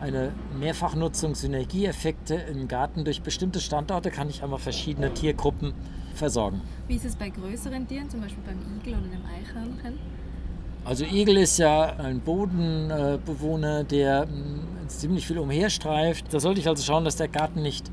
[0.04, 3.06] eine Mehrfachnutzung, Synergieeffekte im Garten.
[3.06, 5.74] Durch bestimmte Standorte kann ich einmal verschiedene Tiergruppen
[6.14, 6.62] versorgen.
[6.88, 9.98] Wie ist es bei größeren Tieren, zum Beispiel beim Igel oder dem Eichhörnchen?
[10.84, 16.34] Also Igel ist ja ein Bodenbewohner, der mm, ziemlich viel umherstreift.
[16.34, 17.90] Da sollte ich also schauen, dass der Garten nicht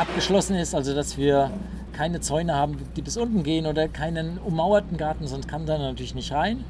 [0.00, 1.52] abgeschlossen ist, also dass wir
[1.98, 6.14] keine Zäune haben, die bis unten gehen oder keinen ummauerten Garten, sonst kann da natürlich
[6.14, 6.64] nicht rein.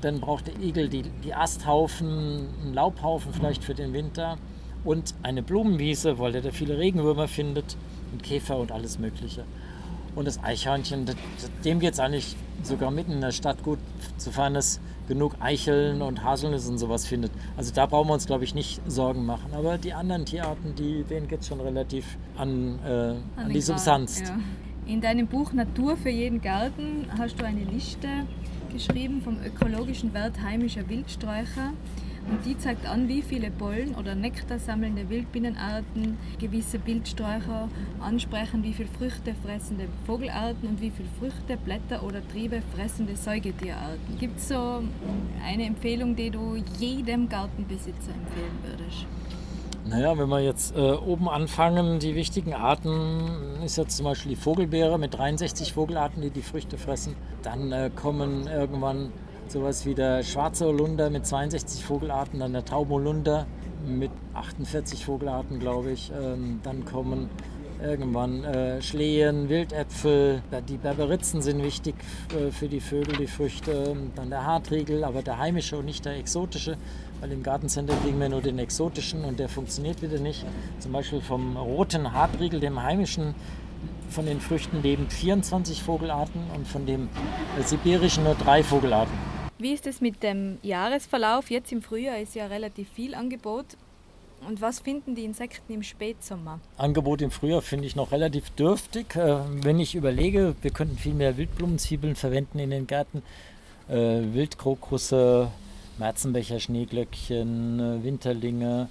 [0.00, 4.36] Dann braucht der Igel die, die Asthaufen, einen Laubhaufen vielleicht für den Winter
[4.82, 7.76] und eine Blumenwiese, weil der da viele Regenwürmer findet
[8.10, 9.44] und Käfer und alles Mögliche.
[10.16, 11.06] Und das Eichhörnchen,
[11.64, 12.34] dem geht es eigentlich
[12.64, 13.78] sogar mitten in der Stadt gut,
[14.16, 17.30] sofern es genug Eicheln und Haselnüsse und sowas findet.
[17.56, 19.54] Also da brauchen wir uns, glaube ich, nicht Sorgen machen.
[19.54, 23.60] Aber die anderen Tierarten, die, denen geht es schon relativ an, äh, an, den die
[23.60, 24.20] Substanz.
[24.20, 24.36] ja.
[24.86, 28.06] In deinem Buch Natur für jeden Garten hast du eine Liste
[28.70, 31.72] geschrieben vom ökologischen Wert heimischer Wildsträucher.
[32.30, 37.70] Und die zeigt an, wie viele Pollen- oder Nektar sammelnde Wildbienenarten gewisse Wildsträucher
[38.00, 44.18] ansprechen, wie viele Früchte fressende Vogelarten und wie viele Früchte, Blätter oder Triebe fressende Säugetierarten.
[44.18, 44.82] Gibt es so
[45.46, 49.06] eine Empfehlung, die du jedem Gartenbesitzer empfehlen würdest?
[49.86, 54.40] Naja, wenn wir jetzt äh, oben anfangen, die wichtigen Arten ist jetzt zum Beispiel die
[54.40, 57.14] Vogelbeere mit 63 Vogelarten, die die Früchte fressen.
[57.42, 59.12] Dann äh, kommen irgendwann
[59.46, 63.46] sowas wie der schwarze Holunder mit 62 Vogelarten, dann der Taubolunder
[63.86, 66.10] mit 48 Vogelarten, glaube ich.
[66.18, 67.28] Ähm, dann kommen
[67.84, 71.94] irgendwann äh, Schlehen, Wildäpfel, die Berberitzen sind wichtig
[72.30, 73.96] äh, für die Vögel, die Früchte.
[74.16, 76.76] Dann der Hartriegel, aber der heimische und nicht der exotische,
[77.20, 80.44] weil im Gartencenter kriegen wir nur den exotischen und der funktioniert wieder nicht.
[80.80, 83.34] Zum Beispiel vom roten Hartriegel, dem heimischen,
[84.08, 87.08] von den Früchten leben 24 Vogelarten und von dem
[87.58, 89.14] äh, sibirischen nur drei Vogelarten.
[89.58, 91.50] Wie ist es mit dem Jahresverlauf?
[91.50, 93.66] Jetzt im Frühjahr ist ja relativ viel Angebot.
[94.46, 96.60] Und was finden die Insekten im Spätsommer?
[96.76, 99.16] Angebot im Frühjahr finde ich noch relativ dürftig.
[99.16, 103.22] Äh, wenn ich überlege, wir könnten viel mehr Wildblumenzwiebeln verwenden in den Gärten.
[103.88, 103.94] Äh,
[104.32, 105.50] Wildkrokusse,
[105.98, 108.88] Märzenbecher, Schneeglöckchen, äh, Winterlinge.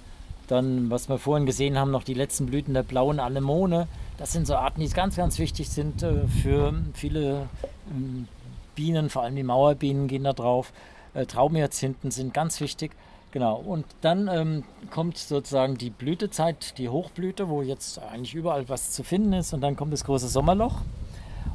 [0.48, 3.88] Dann, was wir vorhin gesehen haben, noch die letzten Blüten der blauen Anemone.
[4.18, 7.48] Das sind so Arten, die ganz, ganz wichtig sind äh, für viele
[7.90, 8.28] ähm,
[8.74, 10.72] Bienen, vor allem die Mauerbienen gehen da drauf.
[11.14, 12.92] Äh, Traumhyazinthen sind ganz wichtig.
[13.34, 18.92] Genau, und dann ähm, kommt sozusagen die Blütezeit, die Hochblüte, wo jetzt eigentlich überall was
[18.92, 19.52] zu finden ist.
[19.52, 20.82] Und dann kommt das große Sommerloch.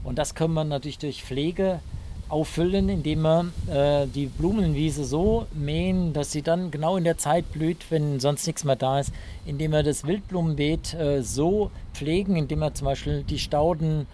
[0.04, 1.80] Und das können wir natürlich durch Pflege
[2.28, 7.50] auffüllen, indem wir äh, die Blumenwiese so mähen, dass sie dann genau in der Zeit
[7.54, 9.14] blüht, wenn sonst nichts mehr da ist.
[9.46, 14.06] Indem wir das Wildblumenbeet äh, so pflegen, indem wir zum Beispiel die Stauden,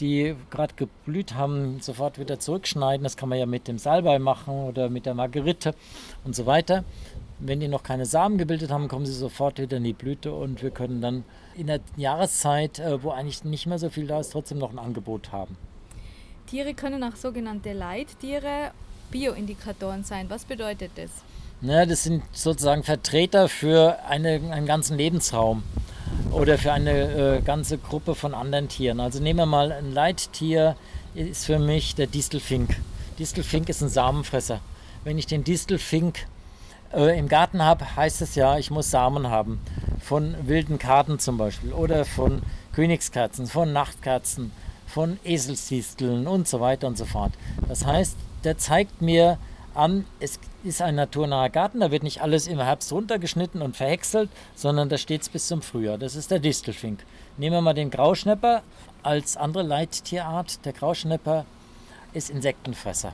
[0.00, 3.04] die gerade geblüht haben, sofort wieder zurückschneiden.
[3.04, 5.74] Das kann man ja mit dem Salbei machen oder mit der Margerite
[6.24, 6.84] und so weiter.
[7.38, 10.62] Wenn die noch keine Samen gebildet haben, kommen sie sofort wieder in die Blüte und
[10.62, 11.24] wir können dann
[11.56, 14.78] in der Jahreszeit, äh, wo eigentlich nicht mehr so viel da ist, trotzdem noch ein
[14.78, 15.56] Angebot haben.
[16.46, 18.70] Tiere können auch sogenannte Leittiere
[19.10, 20.28] Bioindikatoren sein.
[20.28, 21.10] Was bedeutet das?
[21.60, 25.62] Ne, das sind sozusagen Vertreter für eine, einen ganzen Lebensraum
[26.32, 29.00] oder für eine äh, ganze Gruppe von anderen Tieren.
[29.00, 30.76] Also nehmen wir mal ein Leittier,
[31.14, 32.76] ist für mich der Distelfink.
[33.18, 34.60] Distelfink ist ein Samenfresser.
[35.04, 36.26] Wenn ich den Distelfink
[36.92, 39.60] äh, im Garten habe, heißt es ja, ich muss Samen haben.
[40.00, 42.42] Von wilden Karten zum Beispiel oder von
[42.74, 44.52] Königskerzen, von Nachtkerzen,
[44.86, 47.32] von Eselsdisteln und so weiter und so fort.
[47.68, 49.38] Das heißt, der zeigt mir
[49.74, 54.30] an, es ist ein naturnaher Garten, da wird nicht alles im Herbst runtergeschnitten und verhäckselt,
[54.54, 55.98] sondern da steht es bis zum Frühjahr.
[55.98, 57.04] Das ist der Distelfink.
[57.36, 58.62] Nehmen wir mal den Grauschnepper
[59.02, 60.64] als andere Leittierart.
[60.64, 61.44] Der Grauschnepper
[62.12, 63.12] ist Insektenfresser.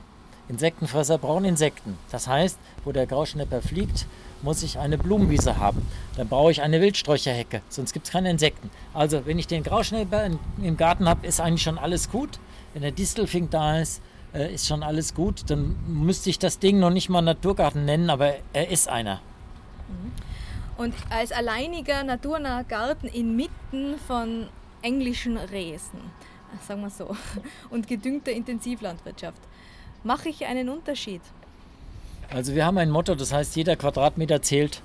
[0.51, 1.97] Insektenfresser brauchen Insekten.
[2.11, 4.05] Das heißt, wo der Grauschnepper fliegt,
[4.41, 5.85] muss ich eine Blumenwiese haben.
[6.17, 8.69] Dann brauche ich eine Wildsträucherhecke, sonst gibt es keine Insekten.
[8.93, 12.39] Also, wenn ich den Grauschnepper in, im Garten habe, ist eigentlich schon alles gut.
[12.73, 14.01] Wenn der Distelfink da ist,
[14.33, 15.49] äh, ist schon alles gut.
[15.49, 19.21] Dann müsste ich das Ding noch nicht mal Naturgarten nennen, aber er ist einer.
[20.77, 24.47] Und als alleiniger naturnaher Garten inmitten von
[24.81, 25.99] englischen Resen,
[26.67, 27.15] sagen wir so,
[27.69, 29.41] und gedüngter Intensivlandwirtschaft,
[30.03, 31.21] mache ich einen Unterschied.
[32.29, 34.81] Also wir haben ein Motto, das heißt, jeder Quadratmeter zählt.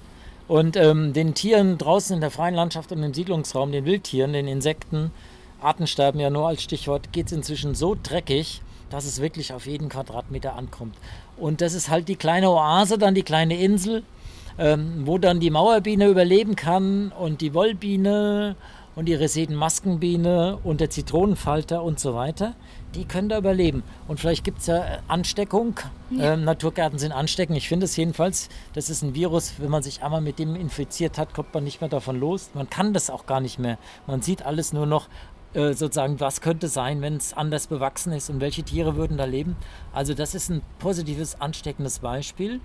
[0.48, 4.46] Und ähm, den Tieren draußen in der freien Landschaft und im Siedlungsraum, den Wildtieren, den
[4.46, 5.10] Insekten,
[5.60, 9.88] Artensterben ja nur als Stichwort, geht es inzwischen so dreckig, dass es wirklich auf jeden
[9.88, 10.94] Quadratmeter ankommt.
[11.36, 14.04] Und das ist halt die kleine Oase, dann die kleine Insel,
[14.58, 18.54] ähm, wo dann die Mauerbiene überleben kann und die Wollbiene
[18.96, 22.54] und die Resedenmaskenbiene und der Zitronenfalter und so weiter.
[22.94, 23.84] Die können da überleben.
[24.08, 25.78] Und vielleicht gibt es ja äh, Ansteckung.
[26.18, 27.58] Ähm, Naturgärten sind ansteckend.
[27.58, 31.18] Ich finde es jedenfalls, das ist ein Virus, wenn man sich einmal mit dem infiziert
[31.18, 32.50] hat, kommt man nicht mehr davon los.
[32.54, 33.78] Man kann das auch gar nicht mehr.
[34.06, 35.08] Man sieht alles nur noch
[35.52, 39.26] äh, sozusagen, was könnte sein, wenn es anders bewachsen ist und welche Tiere würden da
[39.26, 39.56] leben.
[39.92, 42.60] Also das ist ein positives, ansteckendes Beispiel.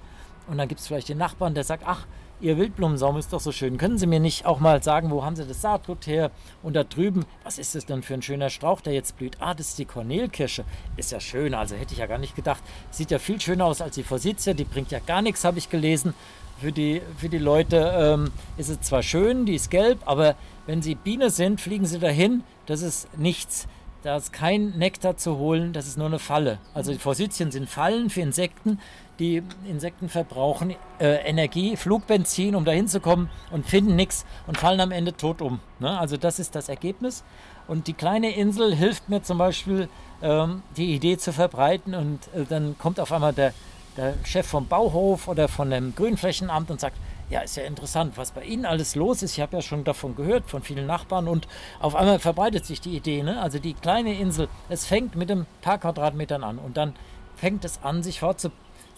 [0.48, 2.08] Und dann gibt es vielleicht den Nachbarn, der sagt, ach,
[2.42, 3.78] Ihr Wildblumensaum ist doch so schön.
[3.78, 6.32] Können Sie mir nicht auch mal sagen, wo haben Sie das Saatgut her?
[6.64, 9.38] Und da drüben, was ist das denn für ein schöner Strauch, der jetzt blüht?
[9.40, 10.66] Ah, das ist die Kornelkirsche.
[10.98, 12.64] Ist ja schön, also hätte ich ja gar nicht gedacht.
[12.90, 14.56] Sieht ja viel schöner aus als die Forsythia.
[14.56, 16.16] Die bringt ja gar nichts, habe ich gelesen.
[16.60, 20.82] Für die, für die Leute ähm, ist es zwar schön, die ist gelb, aber wenn
[20.82, 22.44] sie Biene sind, fliegen sie dahin.
[22.66, 23.68] Das ist nichts.
[24.04, 26.58] Da ist kein Nektar zu holen, das ist nur eine Falle.
[26.74, 28.80] Also die Forsythien sind Fallen für Insekten.
[29.20, 34.80] Die Insekten verbrauchen äh, Energie, Flugbenzin, um dahin zu kommen und finden nichts und fallen
[34.80, 35.60] am Ende tot um.
[35.80, 36.00] Ne?
[36.00, 37.24] Also das ist das Ergebnis.
[37.68, 39.90] Und die kleine Insel hilft mir zum Beispiel,
[40.22, 43.54] ähm, die Idee zu verbreiten und äh, dann kommt auf einmal der,
[43.98, 46.98] der Chef vom Bauhof oder von dem Grünflächenamt und sagt,
[47.30, 49.34] ja, ist ja interessant, was bei Ihnen alles los ist.
[49.34, 51.48] Ich habe ja schon davon gehört, von vielen Nachbarn und
[51.80, 53.24] auf einmal verbreitet sich die Idee.
[53.24, 53.42] Ne?
[53.42, 56.94] Also die kleine Insel, es fängt mit ein paar Quadratmetern an und dann
[57.38, 58.20] fängt es an, sich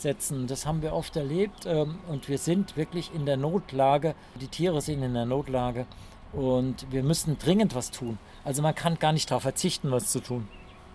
[0.03, 0.47] fortzusetzen.
[0.47, 4.15] Das haben wir oft erlebt ähm, und wir sind wirklich in der Notlage.
[4.39, 5.85] Die Tiere sind in der Notlage
[6.33, 8.17] und wir müssen dringend was tun.
[8.43, 10.47] Also man kann gar nicht darauf verzichten, was zu tun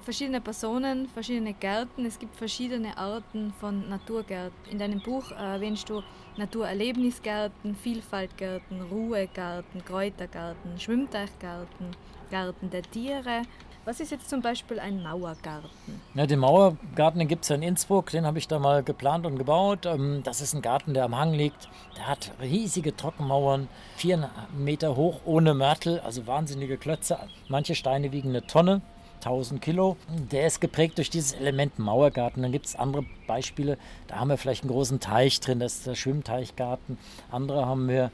[0.04, 2.06] verschiedene Personen, verschiedene Gärten.
[2.06, 4.56] Es gibt verschiedene Arten von Naturgärten.
[4.70, 6.02] In deinem Buch erwähnst du
[6.38, 11.90] Naturerlebnisgärten, Vielfaltgärten, Ruhegärten, Kräutergarten, Schwimmteichgarten,
[12.30, 13.42] Garten der Tiere.
[13.88, 15.70] Was ist jetzt zum Beispiel ein Mauergarten?
[16.12, 19.38] Ja, den Mauergarten gibt es ja in Innsbruck, den habe ich da mal geplant und
[19.38, 19.86] gebaut.
[19.86, 21.70] Ähm, das ist ein Garten, der am Hang liegt.
[21.96, 27.16] Der hat riesige Trockenmauern, vier Meter hoch, ohne Mörtel, also wahnsinnige Klötze.
[27.48, 28.82] Manche Steine wiegen eine Tonne.
[29.20, 29.96] 1000 Kilo.
[30.30, 32.42] Der ist geprägt durch dieses Element Mauergarten.
[32.42, 35.86] Dann gibt es andere Beispiele, da haben wir vielleicht einen großen Teich drin, das ist
[35.86, 36.98] der Schwimmteichgarten.
[37.30, 38.12] Andere haben wir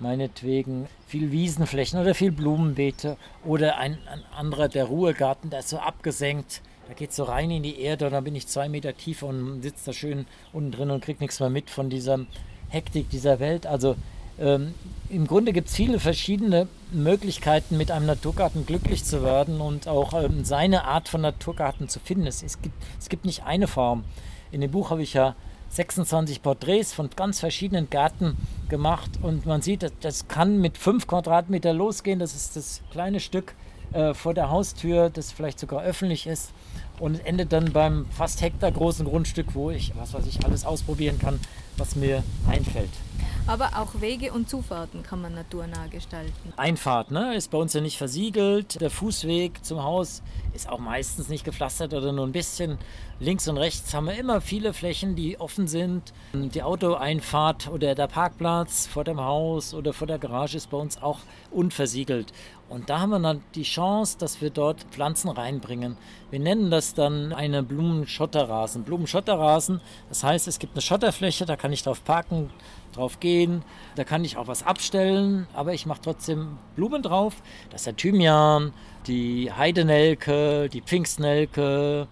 [0.00, 5.78] meinetwegen viel Wiesenflächen oder viel Blumenbeete oder ein, ein anderer, der Ruhegarten, der ist so
[5.78, 6.62] abgesenkt.
[6.88, 9.62] Da geht so rein in die Erde und dann bin ich zwei Meter tiefer und
[9.62, 12.20] sitze da schön unten drin und kriege nichts mehr mit von dieser
[12.68, 13.66] Hektik dieser Welt.
[13.66, 13.96] Also
[14.38, 14.74] ähm,
[15.08, 20.12] Im Grunde gibt es viele verschiedene Möglichkeiten, mit einem Naturgarten glücklich zu werden und auch
[20.12, 22.26] ähm, seine Art von Naturgarten zu finden.
[22.26, 24.04] Es, es, gibt, es gibt nicht eine Form.
[24.52, 25.34] In dem Buch habe ich ja
[25.76, 28.36] 26 Porträts von ganz verschiedenen Gärten
[28.68, 32.18] gemacht und man sieht, das, kann mit 5 Quadratmeter losgehen.
[32.18, 33.54] Das ist das kleine Stück
[33.92, 36.52] äh, vor der Haustür, das vielleicht sogar öffentlich ist
[36.98, 41.18] und endet dann beim fast Hektar großen Grundstück, wo ich, was weiß ich, alles ausprobieren
[41.18, 41.38] kann,
[41.76, 42.90] was mir einfällt.
[43.46, 46.52] Aber auch Wege und Zufahrten kann man naturnah gestalten.
[46.56, 48.80] Einfahrt ne, ist bei uns ja nicht versiegelt.
[48.80, 50.22] Der Fußweg zum Haus
[50.56, 52.78] ist auch meistens nicht gepflastert oder nur ein bisschen.
[53.20, 56.12] Links und rechts haben wir immer viele Flächen, die offen sind.
[56.34, 61.00] Die Autoeinfahrt oder der Parkplatz vor dem Haus oder vor der Garage ist bei uns
[61.00, 62.32] auch unversiegelt.
[62.68, 65.96] Und da haben wir dann die Chance, dass wir dort Pflanzen reinbringen.
[66.30, 68.82] Wir nennen das dann eine Blumenschotterrasen.
[68.82, 72.50] Blumenschotterrasen, das heißt, es gibt eine Schotterfläche, da kann ich drauf parken,
[72.92, 73.62] drauf gehen,
[73.94, 77.34] da kann ich auch was abstellen, aber ich mache trotzdem Blumen drauf.
[77.70, 78.72] Das ist der Thymian,
[79.06, 82.08] die Heidenelke, die Pfingstnelke,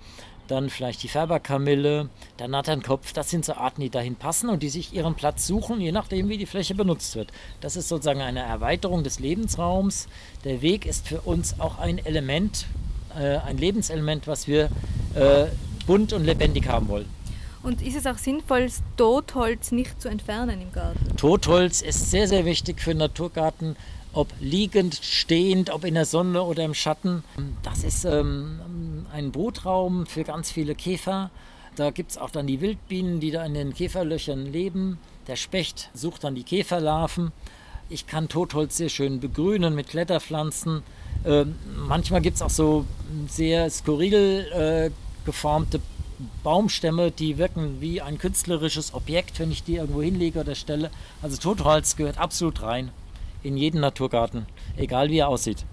[0.49, 3.13] dann vielleicht die Färberkamille, der Natternkopf.
[3.13, 6.29] Das sind so Arten, die dahin passen und die sich ihren Platz suchen, je nachdem,
[6.29, 7.33] wie die Fläche benutzt wird.
[7.61, 10.07] Das ist sozusagen eine Erweiterung des Lebensraums.
[10.45, 12.67] Der Weg ist für uns auch ein Element,
[13.19, 14.65] äh, ein Lebenselement, was wir
[15.15, 15.47] äh,
[15.87, 17.09] bunt und lebendig haben wollen.
[17.63, 21.17] Und ist es auch sinnvoll, Totholz nicht zu entfernen im Garten?
[21.17, 23.77] Totholz ist sehr, sehr wichtig für Naturgarten
[24.15, 27.25] ob liegend, stehend, ob in der Sonne oder im Schatten.
[27.63, 31.31] Das ist ähm, ein Brutraum für ganz viele Käfer.
[31.77, 34.99] Da gibt es auch dann die Wildbienen, die da in den Käferlöchern leben.
[35.27, 37.33] Der Specht sucht dann die Käferlarven.
[37.91, 40.83] Ich kann Totholz sehr schön begrünen mit Kletterpflanzen.
[41.25, 41.57] Ähm,
[41.89, 42.87] manchmal gibt es auch so
[43.29, 44.91] sehr skurril äh,
[45.27, 45.81] geformte
[46.45, 50.91] Baumstämme, die wirken wie ein künstlerisches Objekt, wenn ich die irgendwo hinlege oder stelle.
[51.21, 52.93] Also Totholz gehört absolut rein
[53.45, 55.65] in jeden Naturgarten, egal wie er aussieht.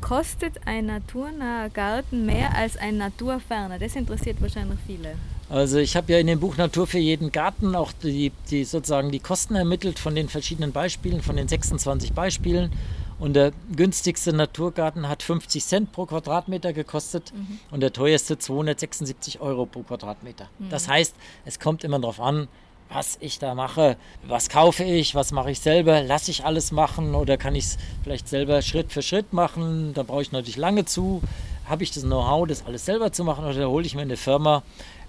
[0.00, 3.78] Kostet ein naturnaher Garten mehr als ein naturferner?
[3.78, 5.14] Das interessiert wahrscheinlich viele.
[5.50, 9.10] Also ich habe ja in dem Buch Natur für jeden Garten auch die, die sozusagen
[9.10, 12.70] die Kosten ermittelt von den verschiedenen Beispielen, von den 26 Beispielen.
[13.18, 17.58] Und der günstigste Naturgarten hat 50 Cent pro Quadratmeter gekostet mhm.
[17.70, 20.48] und der teuerste 276 Euro pro Quadratmeter.
[20.58, 20.70] Mhm.
[20.70, 22.48] Das heißt, es kommt immer darauf an,
[22.92, 23.96] was ich da mache.
[24.26, 26.02] Was kaufe ich, was mache ich selber?
[26.02, 29.94] Lasse ich alles machen oder kann ich es vielleicht selber Schritt für Schritt machen?
[29.94, 31.22] Da brauche ich natürlich lange zu.
[31.66, 34.62] Habe ich das Know-how, das alles selber zu machen oder hole ich mir eine Firma?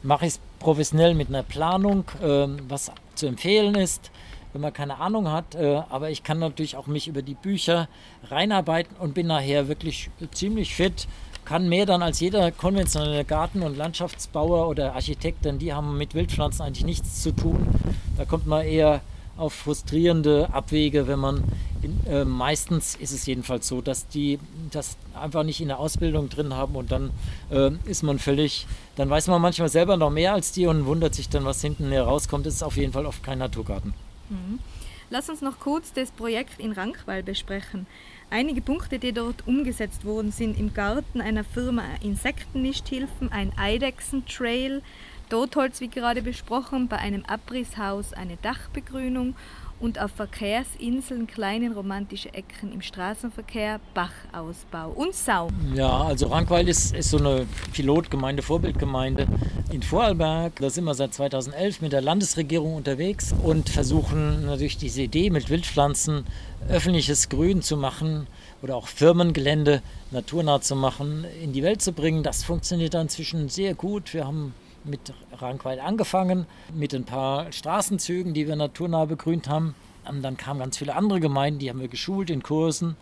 [0.03, 4.12] Mache ich es professionell mit einer Planung, ähm, was zu empfehlen ist?
[4.53, 5.55] wenn man keine Ahnung hat.
[5.55, 7.88] Äh, aber ich kann natürlich auch mich über die Bücher
[8.30, 11.08] reinarbeiten und bin nachher wirklich ziemlich fit.
[11.52, 16.16] Kann mehr dann als jeder konventionelle Garten- und Landschaftsbauer oder Architekt, denn die haben mit
[16.16, 17.68] Wildpflanzen eigentlich nichts zu tun.
[18.16, 19.02] Da kommt man eher
[19.36, 21.43] auf frustrierende Abwege, wenn man
[21.82, 24.39] in, äh, meistens ist es jedenfalls so, dass die
[24.72, 27.12] das einfach nicht in der Ausbildung drin haben und dann
[27.49, 31.14] äh, ist man völlig, dann weiß man manchmal selber noch mehr als die und wundert
[31.14, 32.45] sich dann, was hinten herauskommt.
[32.45, 33.93] Es ist auf jeden Fall oft kein Naturgarten.
[34.30, 34.60] Mhm.
[35.10, 37.88] Lass uns noch kurz das Projekt in Rankwall besprechen.
[38.34, 44.82] Einige Punkte, die dort umgesetzt wurden, sind im Garten einer Firma Insektennichthilfen, ein Eidechsentrail,
[45.29, 49.36] Totholz, wie gerade besprochen, bei einem Abrisshaus eine Dachbegrünung
[49.82, 55.49] und auf Verkehrsinseln kleinen romantische Ecken im Straßenverkehr, Bachausbau und Saum.
[55.73, 59.27] Ja, also Rankwald ist, ist so eine Pilotgemeinde, Vorbildgemeinde
[59.71, 60.55] in Vorarlberg.
[60.57, 65.49] Da sind wir seit 2011 mit der Landesregierung unterwegs und versuchen natürlich diese Idee mit
[65.49, 66.25] Wildpflanzen
[66.69, 68.27] öffentliches Grün zu machen
[68.61, 72.21] oder auch Firmengelände naturnah zu machen, in die Welt zu bringen.
[72.21, 74.13] Das funktioniert inzwischen sehr gut.
[74.13, 74.53] Wir haben
[74.84, 79.75] mit Rankweil angefangen, mit ein paar Straßenzügen, die wir naturnah begrünt haben.
[80.07, 82.95] Und dann kamen ganz viele andere Gemeinden, die haben wir geschult in Kursen,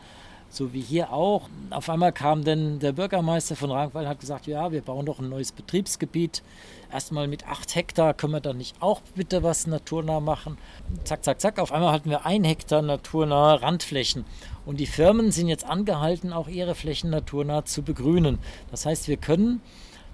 [0.49, 1.47] so wie hier auch.
[1.69, 5.19] Auf einmal kam dann der Bürgermeister von Rankweil und hat gesagt, ja, wir bauen doch
[5.19, 6.43] ein neues Betriebsgebiet.
[6.91, 10.57] Erstmal mit acht Hektar können wir dann nicht auch bitte was naturnah machen.
[11.03, 11.59] Zack, zack, zack.
[11.59, 14.25] Auf einmal hatten wir ein Hektar naturnahe Randflächen.
[14.65, 18.39] Und die Firmen sind jetzt angehalten, auch ihre Flächen naturnah zu begrünen.
[18.71, 19.61] Das heißt, wir können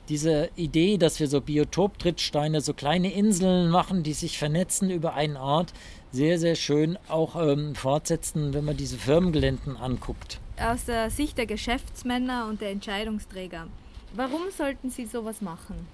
[0.10, 5.40] diese Idee, dass wir so Biotoptrittsteine, so kleine Inseln machen, die sich vernetzen über eine
[5.40, 5.74] Art,
[6.12, 10.40] sehr, sehr schön auch ähm, fortsetzen, wenn man diese Firmengeländen anguckt.
[10.60, 13.68] Aus der Sicht der Geschäftsmänner und der Entscheidungsträger,
[14.16, 15.88] warum sollten sie sowas machen?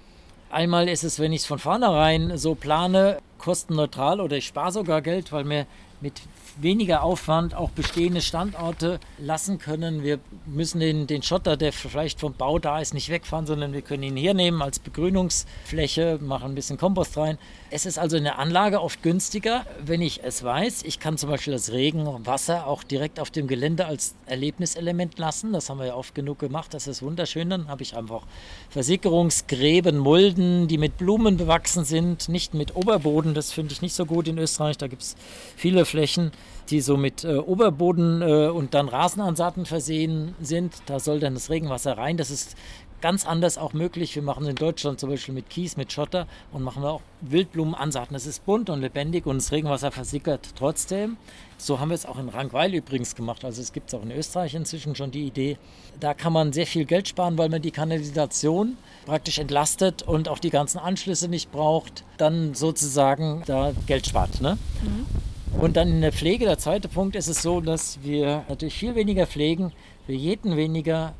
[0.50, 5.00] Einmal ist es, wenn ich es von vornherein so plane, kostenneutral oder ich spare sogar
[5.00, 5.66] Geld, weil mir
[6.02, 6.20] mit
[6.60, 10.02] weniger Aufwand auch bestehende Standorte lassen können.
[10.02, 13.82] Wir müssen den, den Schotter, der vielleicht vom Bau da ist, nicht wegfahren, sondern wir
[13.82, 17.38] können ihn hernehmen als Begrünungsfläche, machen ein bisschen Kompost rein.
[17.70, 20.82] Es ist also in der Anlage oft günstiger, wenn ich es weiß.
[20.82, 25.18] Ich kann zum Beispiel das Regen und Wasser auch direkt auf dem Gelände als Erlebniselement
[25.18, 25.52] lassen.
[25.52, 26.74] Das haben wir ja oft genug gemacht.
[26.74, 27.48] Das ist wunderschön.
[27.48, 28.22] Dann habe ich einfach
[28.70, 33.32] Versickerungsgräben, Mulden, die mit Blumen bewachsen sind, nicht mit Oberboden.
[33.32, 34.76] Das finde ich nicht so gut in Österreich.
[34.76, 35.16] Da gibt es
[35.56, 36.32] viele Flächen
[36.70, 40.74] die so mit äh, Oberboden äh, und dann Rasenansaten versehen sind.
[40.86, 42.16] Da soll dann das Regenwasser rein.
[42.16, 42.56] Das ist
[43.02, 44.14] ganz anders auch möglich.
[44.14, 48.14] Wir machen in Deutschland zum Beispiel mit Kies, mit Schotter und machen wir auch Wildblumenansaten.
[48.14, 51.18] Das ist bunt und lebendig und das Regenwasser versickert trotzdem.
[51.58, 53.44] So haben wir es auch in Rankweil übrigens gemacht.
[53.44, 55.58] Also es gibt es auch in Österreich inzwischen schon die Idee.
[56.00, 60.38] Da kann man sehr viel Geld sparen, weil man die Kanalisation praktisch entlastet und auch
[60.38, 62.04] die ganzen Anschlüsse nicht braucht.
[62.16, 64.40] Dann sozusagen da Geld spart.
[64.40, 64.56] Ne?
[64.82, 65.31] Mhm.
[65.58, 68.94] Und dann in der Pflege, der zweite Punkt, ist es so, dass wir natürlich viel
[68.94, 69.72] weniger pflegen,
[70.06, 71.14] wir jeden weniger,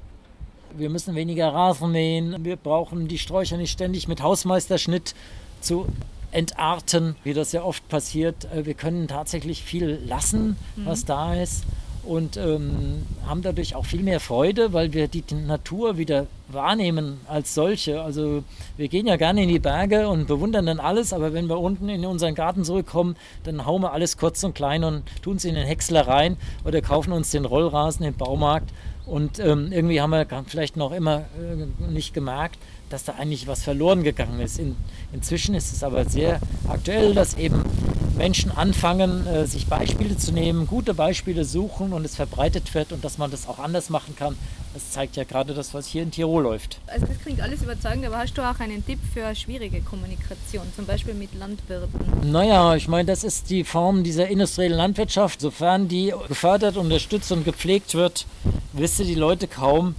[0.77, 5.15] wir müssen weniger Rasen mähen, wir brauchen die Sträucher nicht ständig mit Hausmeisterschnitt
[5.61, 5.87] zu
[6.33, 8.47] entarten, wie das ja oft passiert.
[8.53, 11.07] Äh, wir können tatsächlich viel lassen, was mhm.
[11.07, 11.65] da ist
[12.05, 17.55] und ähm, haben dadurch auch viel mehr Freude, weil wir die Natur wieder wahrnehmen als
[17.55, 18.03] solche.
[18.03, 18.45] Also
[18.77, 21.89] wir gehen ja gerne in die Berge und bewundern dann alles, aber wenn wir unten
[21.89, 25.55] in unseren Garten zurückkommen, dann hauen wir alles kurz und klein und tun es in
[25.55, 28.71] den Häcksler rein oder kaufen uns den Rollrasen im Baumarkt.
[29.07, 32.57] Und ähm, irgendwie haben wir vielleicht noch immer äh, nicht gemerkt,
[32.93, 34.59] dass da eigentlich was verloren gegangen ist.
[34.59, 34.77] In,
[35.13, 37.63] inzwischen ist es aber sehr aktuell, dass eben
[38.17, 43.05] Menschen anfangen, äh, sich Beispiele zu nehmen, gute Beispiele suchen und es verbreitet wird und
[43.05, 44.37] dass man das auch anders machen kann.
[44.75, 46.79] Das zeigt ja gerade das, was hier in Tirol läuft.
[46.87, 50.87] Also das klingt alles überzeugend, aber hast du auch einen Tipp für schwierige Kommunikation, zum
[50.87, 52.31] Beispiel mit Landwirten?
[52.31, 55.41] Naja, ich meine, das ist die Form dieser industriellen Landwirtschaft.
[55.41, 58.27] Sofern die gefördert, unterstützt und gepflegt wird,
[58.73, 59.95] wisst ihr die Leute kaum,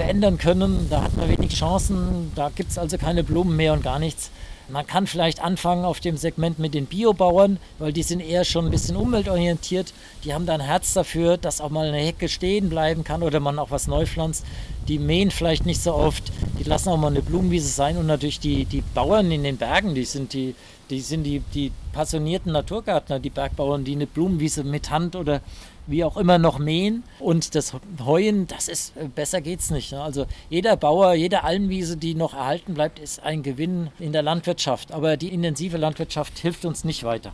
[0.00, 0.86] verändern können.
[0.88, 4.30] Da hat man wenig Chancen, da gibt es also keine Blumen mehr und gar nichts.
[4.70, 8.66] Man kann vielleicht anfangen auf dem Segment mit den Biobauern, weil die sind eher schon
[8.66, 9.92] ein bisschen umweltorientiert.
[10.24, 13.40] Die haben da ein Herz dafür, dass auch mal eine Hecke stehen bleiben kann oder
[13.40, 14.46] man auch was neu pflanzt.
[14.88, 18.40] Die mähen vielleicht nicht so oft, die lassen auch mal eine Blumenwiese sein und natürlich
[18.40, 20.54] die, die Bauern in den Bergen, die sind die,
[20.88, 25.42] die sind die, die passionierten Naturgärtner, die Bergbauern, die eine Blumenwiese mit Hand oder
[25.86, 27.02] wie auch immer noch mähen.
[27.18, 27.74] Und das
[28.04, 29.92] Heuen, das ist, äh, besser geht's nicht.
[29.92, 30.02] Ne?
[30.02, 34.92] Also jeder Bauer, jede Almwiese, die noch erhalten bleibt, ist ein Gewinn in der Landwirtschaft.
[34.92, 37.32] Aber die intensive Landwirtschaft hilft uns nicht weiter.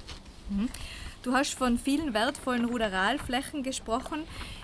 [0.50, 0.68] Mhm.
[1.26, 4.20] Du hast von vielen wertvollen Ruderalflächen gesprochen.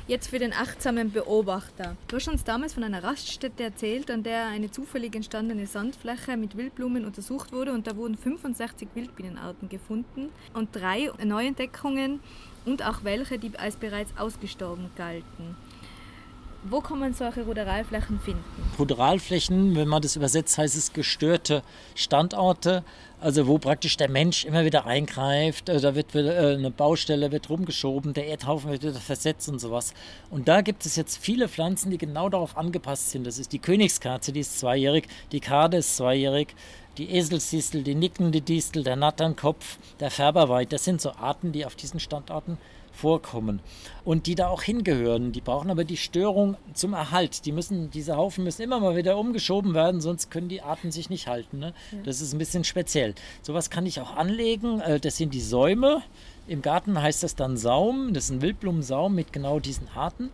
[0.07, 1.97] Jetzt für den achtsamen Beobachter.
[2.07, 6.57] Du hast uns damals von einer Raststätte erzählt, an der eine zufällig entstandene Sandfläche mit
[6.57, 12.21] Wildblumen untersucht wurde und da wurden 65 Wildbienenarten gefunden und drei Neuentdeckungen
[12.65, 15.57] und auch welche, die als bereits ausgestorben galten.
[16.65, 18.45] Wo kann man solche Ruderalflächen finden?
[18.79, 21.65] Ruderalflächen, wenn man das übersetzt, heißt es gestörte
[21.97, 22.85] Standorte,
[23.19, 27.51] also wo praktisch der Mensch immer wieder eingreift, äh, da wird äh, eine Baustelle wird
[27.51, 29.93] rumgeschoben, der Erdhaufen wird wieder versetzt und sowas.
[30.31, 33.27] Und da gibt es jetzt viele Pflanzen, die genau darauf angepasst sind.
[33.27, 36.55] Das ist die Königskerze, die ist zweijährig, die Kade ist zweijährig,
[36.99, 40.73] die Eselsdistel, die nickende Distel, der Natternkopf, der Färberweid.
[40.73, 42.59] Das sind so Arten, die auf diesen Standorten
[42.93, 43.61] vorkommen
[44.05, 45.33] und die da auch hingehören.
[45.33, 47.47] Die brauchen aber die Störung zum Erhalt.
[47.47, 51.11] Die müssen, diese Haufen müssen immer mal wieder umgeschoben werden, sonst können die Arten sich
[51.11, 51.59] nicht halten.
[51.59, 51.75] Ne?
[51.93, 51.99] Ja.
[52.05, 53.15] Das ist ein bisschen speziell.
[53.41, 54.81] Sowas kann ich auch anlegen.
[54.81, 56.03] Äh, das sind die Säume.
[56.47, 58.13] Im Garten heißt das dann Saum.
[58.13, 60.31] Das ist ein Wildblumensaum mit genau diesen Arten.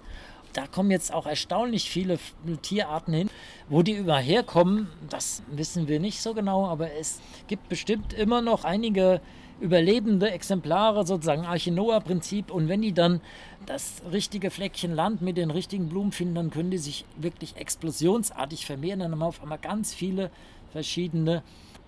[0.59, 2.19] Da kommen jetzt auch erstaunlich viele
[2.63, 3.31] Tierarten hin.
[3.69, 8.65] Wo die überherkommen, das wissen wir nicht so genau, aber es gibt bestimmt immer noch
[8.65, 9.21] einige
[9.61, 12.51] überlebende Exemplare, sozusagen Archinoa-Prinzip.
[12.51, 13.21] Und wenn die dann
[13.67, 18.67] das richtige Fleckchen Land mit den richtigen Blumen finden, dann können die sich wirklich explosionsartig
[18.67, 18.99] vermehren.
[18.99, 20.29] Dann haben wir auf einmal ganz viele
[20.73, 21.45] verschiedene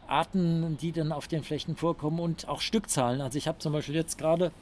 [0.07, 3.21] Arten, die dann auf den Flächen vorkommen und auch Stückzahlen.
[3.21, 4.53] Also ich habe zum Beispiel jetzt gerade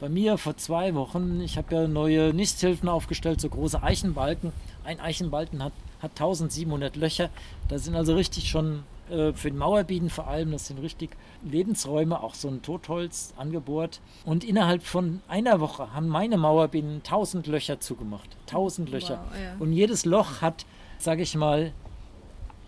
[0.00, 4.52] bei mir vor zwei Wochen, ich habe ja neue Nisthilfen aufgestellt, so große Eichenbalken.
[4.84, 7.30] Ein Eichenbalken hat, hat 1700 Löcher.
[7.68, 10.52] Da sind also richtig schon äh, für den Mauerbienen vor allem.
[10.52, 11.10] Das sind richtig
[11.42, 14.00] Lebensräume, auch so ein Totholz angebohrt.
[14.24, 18.28] Und innerhalb von einer Woche haben meine Mauerbienen 1000 Löcher zugemacht.
[18.48, 19.24] 1000 Löcher.
[19.30, 19.56] Wow, ja.
[19.58, 20.66] Und jedes Loch hat,
[20.98, 21.72] sage ich mal,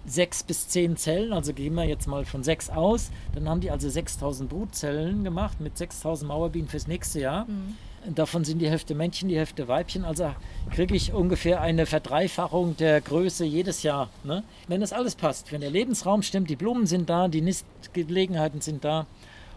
[0.07, 3.71] sechs bis zehn Zellen, also gehen wir jetzt mal von sechs aus, dann haben die
[3.71, 7.45] also 6000 Brutzellen gemacht mit 6000 Mauerbienen fürs nächste Jahr.
[7.47, 7.77] Mhm.
[8.15, 10.05] Davon sind die Hälfte Männchen, die Hälfte Weibchen.
[10.05, 10.31] Also
[10.71, 14.11] kriege ich ungefähr eine Verdreifachung der Größe jedes Jahr.
[14.23, 14.45] Ne?
[14.69, 18.85] Wenn das alles passt, wenn der Lebensraum stimmt, die Blumen sind da, die Nistgelegenheiten sind
[18.85, 19.07] da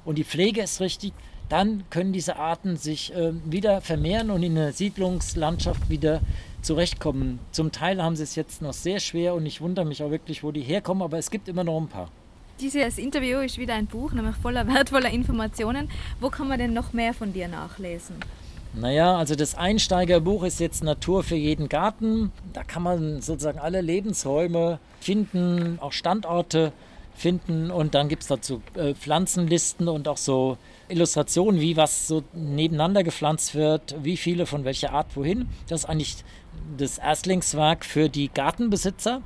[0.03, 1.13] und die Pflege ist richtig,
[1.47, 6.21] dann können diese Arten sich äh, wieder vermehren und in der Siedlungslandschaft wieder
[6.61, 7.39] zurechtkommen.
[7.51, 10.43] Zum Teil haben sie es jetzt noch sehr schwer und ich wundere mich auch wirklich,
[10.43, 12.09] wo die herkommen, aber es gibt immer noch ein paar.
[12.59, 15.89] Dieses Interview ist wieder ein Buch, nämlich voller wertvoller Informationen.
[16.19, 18.15] Wo kann man denn noch mehr von dir nachlesen?
[18.73, 22.31] Naja, also das Einsteigerbuch ist jetzt Natur für jeden Garten.
[22.53, 26.71] Da kann man sozusagen alle Lebensräume finden, auch Standorte
[27.15, 30.57] finden und dann gibt es dazu äh, Pflanzenlisten und auch so
[30.87, 35.49] Illustrationen, wie was so nebeneinander gepflanzt wird, wie viele von welcher Art wohin.
[35.67, 36.23] Das ist eigentlich
[36.77, 39.21] das Erstlingswerk für die Gartenbesitzer.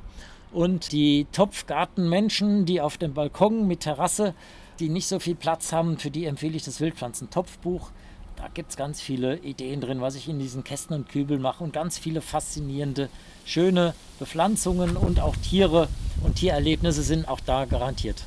[0.52, 4.34] Und die Topfgartenmenschen, die auf dem Balkon mit Terrasse,
[4.78, 7.90] die nicht so viel Platz haben, für die empfehle ich das Wildpflanzen-Topfbuch.
[8.36, 11.64] Da gibt es ganz viele Ideen drin, was ich in diesen Kästen und Kübeln mache
[11.64, 13.08] und ganz viele faszinierende,
[13.44, 15.88] schöne Bepflanzungen und auch Tiere
[16.22, 18.24] und Tiererlebnisse sind auch da garantiert.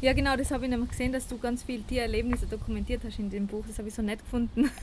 [0.00, 3.30] Ja, genau, das habe ich nämlich gesehen, dass du ganz viele Tiererlebnisse dokumentiert hast in
[3.30, 3.64] dem Buch.
[3.66, 4.70] Das habe ich so nett gefunden.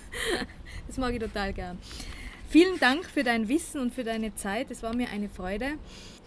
[0.88, 1.78] Das mag ich total gern.
[2.50, 4.72] Vielen Dank für dein Wissen und für deine Zeit.
[4.72, 5.74] Es war mir eine Freude.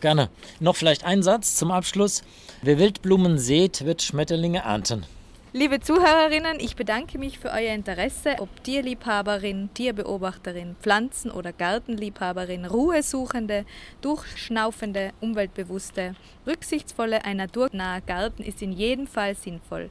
[0.01, 0.29] Gerne.
[0.61, 2.23] Noch vielleicht ein Satz zum Abschluss.
[2.63, 5.05] Wer Wildblumen sät, wird Schmetterlinge ernten.
[5.53, 13.67] Liebe Zuhörerinnen, ich bedanke mich für euer Interesse, ob Tierliebhaberin, Tierbeobachterin, Pflanzen- oder Gartenliebhaberin, Ruhesuchende,
[14.01, 16.15] durchschnaufende, umweltbewusste,
[16.47, 19.91] rücksichtsvolle, ein naturnaher Garten ist in jedem Fall sinnvoll.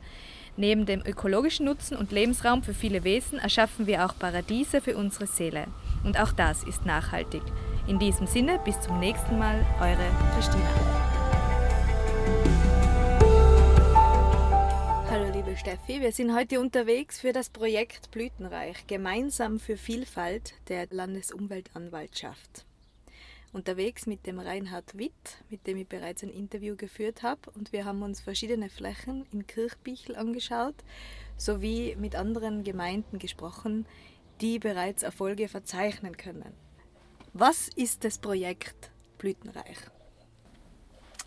[0.55, 5.27] Neben dem ökologischen Nutzen und Lebensraum für viele Wesen erschaffen wir auch Paradiese für unsere
[5.27, 5.67] Seele.
[6.03, 7.43] Und auch das ist nachhaltig.
[7.87, 10.69] In diesem Sinne, bis zum nächsten Mal, eure Christina.
[15.09, 20.87] Hallo liebe Steffi, wir sind heute unterwegs für das Projekt Blütenreich, gemeinsam für Vielfalt der
[20.89, 22.65] Landesumweltanwaltschaft.
[23.53, 27.83] Unterwegs mit dem Reinhard Witt, mit dem ich bereits ein Interview geführt habe, und wir
[27.83, 30.75] haben uns verschiedene Flächen in Kirchbichl angeschaut,
[31.35, 33.85] sowie mit anderen Gemeinden gesprochen,
[34.41, 36.53] die bereits Erfolge verzeichnen können.
[37.33, 39.77] Was ist das Projekt Blütenreich?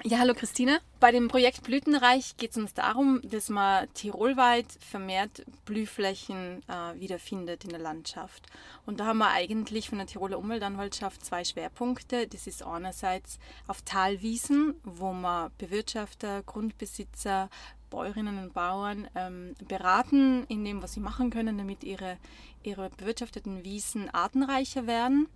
[0.02, 0.80] Ja, hallo Christine.
[1.00, 7.64] Bei dem Projekt Blütenreich geht es uns darum, dass man tirolweit vermehrt Blühflächen äh, wiederfindet
[7.64, 8.46] in der Landschaft.
[8.84, 12.26] Und da haben wir eigentlich von der Tiroler Umweltanwaltschaft zwei Schwerpunkte.
[12.26, 17.48] Das ist einerseits auf Talwiesen, wo man Bewirtschafter, Grundbesitzer,
[17.90, 22.18] Bäuerinnen und Bauern ähm, beraten in dem, was sie machen können, damit ihre,
[22.62, 25.28] ihre bewirtschafteten Wiesen artenreicher werden.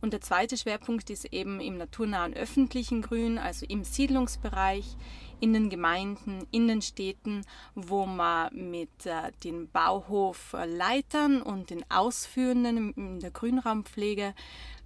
[0.00, 4.96] Und der zweite Schwerpunkt ist eben im naturnahen öffentlichen Grün, also im Siedlungsbereich,
[5.40, 7.44] in den Gemeinden, in den Städten,
[7.74, 14.34] wo man mit äh, den Bauhofleitern und den Ausführenden in der Grünraumpflege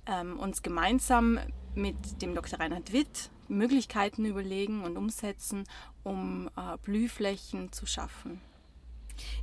[0.06, 1.38] ähm, uns gemeinsam
[1.74, 2.58] mit dem Dr.
[2.58, 5.64] Reinhard Witt Möglichkeiten überlegen und umsetzen,
[6.02, 8.40] um äh, Blühflächen zu schaffen.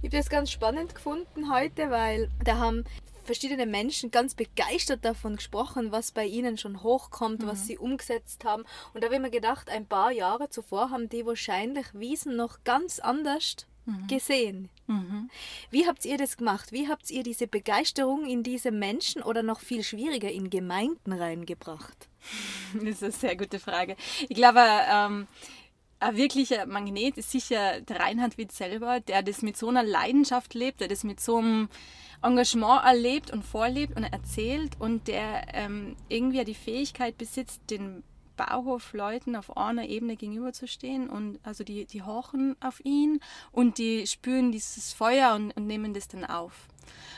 [0.02, 2.84] Ich habe das ganz spannend gefunden heute, weil da haben
[3.28, 7.48] verschiedene Menschen ganz begeistert davon gesprochen, was bei ihnen schon hochkommt, mhm.
[7.48, 8.64] was sie umgesetzt haben.
[8.94, 12.64] Und da habe ich mir gedacht, ein paar Jahre zuvor haben die wahrscheinlich Wiesen noch
[12.64, 14.08] ganz anders mhm.
[14.08, 14.70] gesehen.
[14.86, 15.30] Mhm.
[15.72, 16.72] Wie habt ihr das gemacht?
[16.72, 22.08] Wie habt ihr diese Begeisterung in diese Menschen oder noch viel schwieriger in Gemeinden reingebracht?
[22.74, 23.96] Das ist eine sehr gute Frage.
[24.28, 25.28] Ich glaube, ähm,
[26.00, 30.54] ein wirklicher Magnet ist sicher der Reinhard Witt selber, der das mit so einer Leidenschaft
[30.54, 31.70] lebt, der das mit so einem
[32.22, 38.04] Engagement erlebt und vorlebt und erzählt und der ähm, irgendwie die Fähigkeit besitzt, den
[38.38, 43.20] Bauhofleuten auf einer Ebene gegenüberzustehen und also die, die horchen auf ihn
[43.52, 46.54] und die spüren dieses Feuer und, und nehmen das dann auf.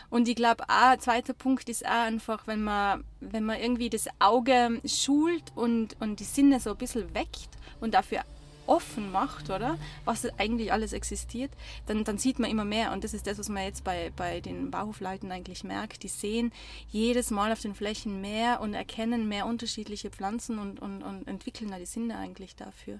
[0.09, 4.07] Und ich glaube, ein zweiter Punkt ist auch einfach, wenn man, wenn man irgendwie das
[4.17, 7.49] Auge schult und, und die Sinne so ein bisschen weckt
[7.79, 8.23] und dafür
[8.69, 9.77] offen macht, oder?
[10.05, 11.51] Was eigentlich alles existiert,
[11.87, 12.91] dann, dann sieht man immer mehr.
[12.91, 16.03] Und das ist das, was man jetzt bei, bei den Bauhofleuten eigentlich merkt.
[16.03, 16.51] Die sehen
[16.89, 21.71] jedes Mal auf den Flächen mehr und erkennen mehr unterschiedliche Pflanzen und, und, und entwickeln
[21.71, 22.99] da die Sinne eigentlich dafür.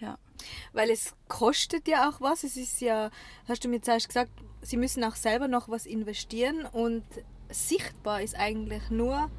[0.00, 0.18] Ja.
[0.72, 2.44] Weil es kostet ja auch was.
[2.44, 3.10] Es ist ja,
[3.48, 7.04] hast du mir zuerst gesagt, sie müssen auch selber noch was investieren und
[7.48, 9.30] sichtbar ist eigentlich nur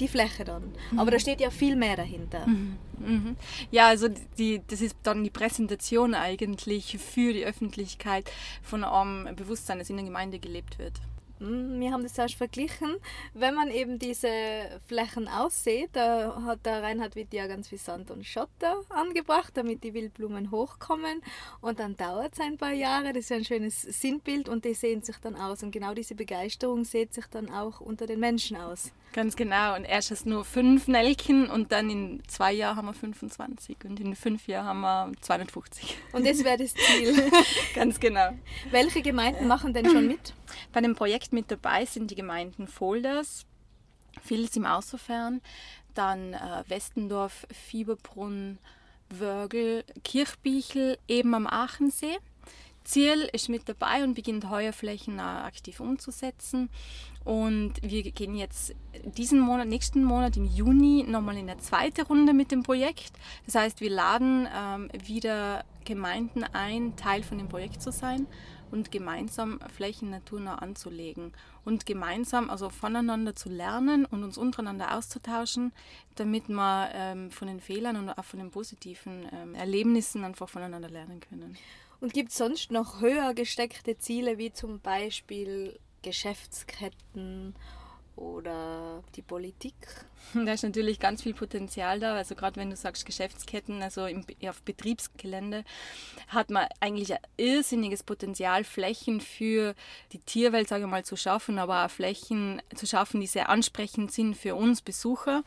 [0.00, 0.72] die Fläche dann.
[0.90, 0.98] Mhm.
[0.98, 2.46] Aber da steht ja viel mehr dahinter.
[2.46, 2.78] Mhm.
[2.98, 3.36] Mhm.
[3.70, 8.30] Ja, also die, das ist dann die Präsentation eigentlich für die Öffentlichkeit
[8.62, 11.00] von einem Bewusstsein, das in der Gemeinde gelebt wird.
[11.42, 12.94] Hm, wir haben das erst verglichen.
[13.34, 14.28] Wenn man eben diese
[14.86, 19.82] Flächen aussieht, da hat der Reinhard Witt ja ganz viel Sand und Schotter angebracht, damit
[19.82, 21.20] die Wildblumen hochkommen.
[21.60, 23.12] Und dann dauert es ein paar Jahre.
[23.12, 25.64] Das ist ein schönes Sinnbild und die sehen sich dann aus.
[25.64, 28.92] Und genau diese Begeisterung sieht sich dann auch unter den Menschen aus.
[29.12, 29.76] Ganz genau.
[29.76, 34.00] Und erst hast nur fünf Nelken und dann in zwei Jahren haben wir 25 und
[34.00, 35.96] in fünf Jahren haben wir 250.
[36.12, 37.30] Und das wäre das Ziel.
[37.74, 38.30] Ganz genau.
[38.70, 40.32] Welche Gemeinden machen denn schon mit?
[40.72, 43.44] Bei dem Projekt mit dabei sind die Gemeinden Folders,
[44.24, 45.42] Vils im Außerfern,
[45.94, 48.58] dann äh, Westendorf, Fieberbrunn,
[49.10, 52.16] Wörgl, Kirchbichel, eben am Aachensee.
[52.84, 56.68] Ziel ist mit dabei und beginnt Heuerflächen aktiv umzusetzen.
[57.24, 62.32] Und wir gehen jetzt diesen Monat, nächsten Monat im Juni nochmal in eine zweite Runde
[62.32, 63.12] mit dem Projekt.
[63.46, 68.26] Das heißt, wir laden ähm, wieder Gemeinden ein, Teil von dem Projekt zu sein
[68.72, 71.32] und gemeinsam Flächen naturnah anzulegen
[71.64, 75.72] und gemeinsam, also voneinander zu lernen und uns untereinander auszutauschen,
[76.16, 80.88] damit wir ähm, von den Fehlern und auch von den positiven ähm, Erlebnissen einfach voneinander
[80.88, 81.56] lernen können.
[82.00, 87.54] Und gibt es sonst noch höher gesteckte Ziele, wie zum Beispiel Geschäftsketten
[88.16, 89.74] oder die Politik?
[90.34, 92.14] Da ist natürlich ganz viel Potenzial da.
[92.14, 95.64] Also gerade wenn du sagst Geschäftsketten, also im, auf Betriebsgelände,
[96.28, 99.74] hat man eigentlich ein irrsinniges Potenzial, Flächen für
[100.12, 104.12] die Tierwelt, sage ich mal, zu schaffen, aber auch Flächen zu schaffen, die sehr ansprechend
[104.12, 105.42] sind für uns Besucher.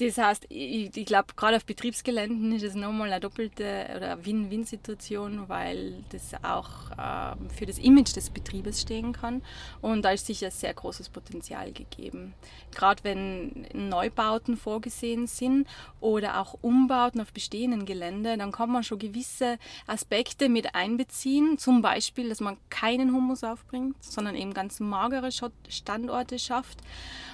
[0.00, 5.48] Das heißt, ich, ich glaube, gerade auf Betriebsgeländen ist es nochmal eine doppelte oder Win-Win-Situation,
[5.48, 9.42] weil das auch äh, für das Image des Betriebes stehen kann.
[9.82, 12.32] Und da ist sicher sehr großes Potenzial gegeben.
[12.74, 15.68] Gerade wenn Neubauten vorgesehen sind
[16.00, 21.58] oder auch Umbauten auf bestehenden Gelände, dann kann man schon gewisse Aspekte mit einbeziehen.
[21.58, 25.28] Zum Beispiel, dass man keinen Humus aufbringt, sondern eben ganz magere
[25.68, 26.78] Standorte schafft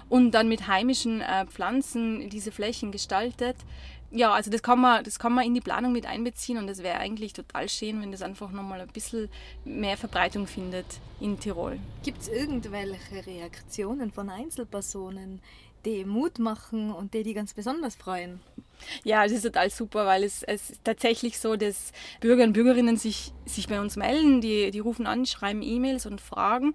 [0.08, 3.56] und dann mit heimischen äh, Pflanzen diese Flächen gestaltet.
[4.10, 6.82] Ja, also das kann, man, das kann man in die Planung mit einbeziehen und es
[6.82, 9.28] wäre eigentlich total schön, wenn das einfach nochmal ein bisschen
[9.64, 10.86] mehr Verbreitung findet
[11.20, 11.78] in Tirol.
[12.04, 15.40] Gibt es irgendwelche Reaktionen von Einzelpersonen,
[15.84, 18.40] die Mut machen und die die ganz besonders freuen?
[19.04, 22.96] Ja, es ist total super, weil es, es ist tatsächlich so, dass Bürger und Bürgerinnen
[22.96, 26.74] sich, sich bei uns melden, die, die rufen an, schreiben E-Mails und fragen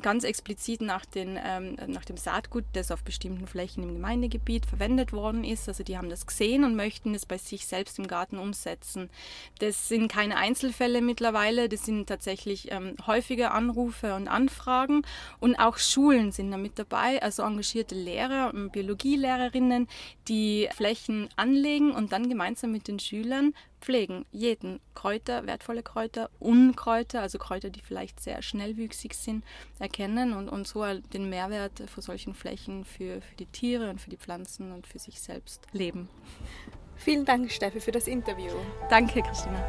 [0.00, 5.12] ganz explizit nach, den, ähm, nach dem Saatgut, das auf bestimmten Flächen im Gemeindegebiet verwendet
[5.12, 5.68] worden ist.
[5.68, 9.10] Also die haben das gesehen und möchten es bei sich selbst im Garten umsetzen.
[9.58, 15.02] Das sind keine Einzelfälle mittlerweile, das sind tatsächlich ähm, häufige Anrufe und Anfragen
[15.40, 19.88] und auch Schulen sind da mit dabei, also engagierte Lehrer und Biologielehrerinnen,
[20.28, 24.24] die Flächen anlegen und dann gemeinsam mit den Schülern pflegen.
[24.32, 29.44] Jeden Kräuter, wertvolle Kräuter, Unkräuter, also Kräuter, die vielleicht sehr schnellwüchsig sind,
[29.78, 34.10] erkennen und, und so den Mehrwert von solchen Flächen für, für die Tiere und für
[34.10, 36.08] die Pflanzen und für sich selbst leben.
[36.96, 38.52] Vielen Dank, Steffi, für das Interview.
[38.90, 39.64] Danke, Christina.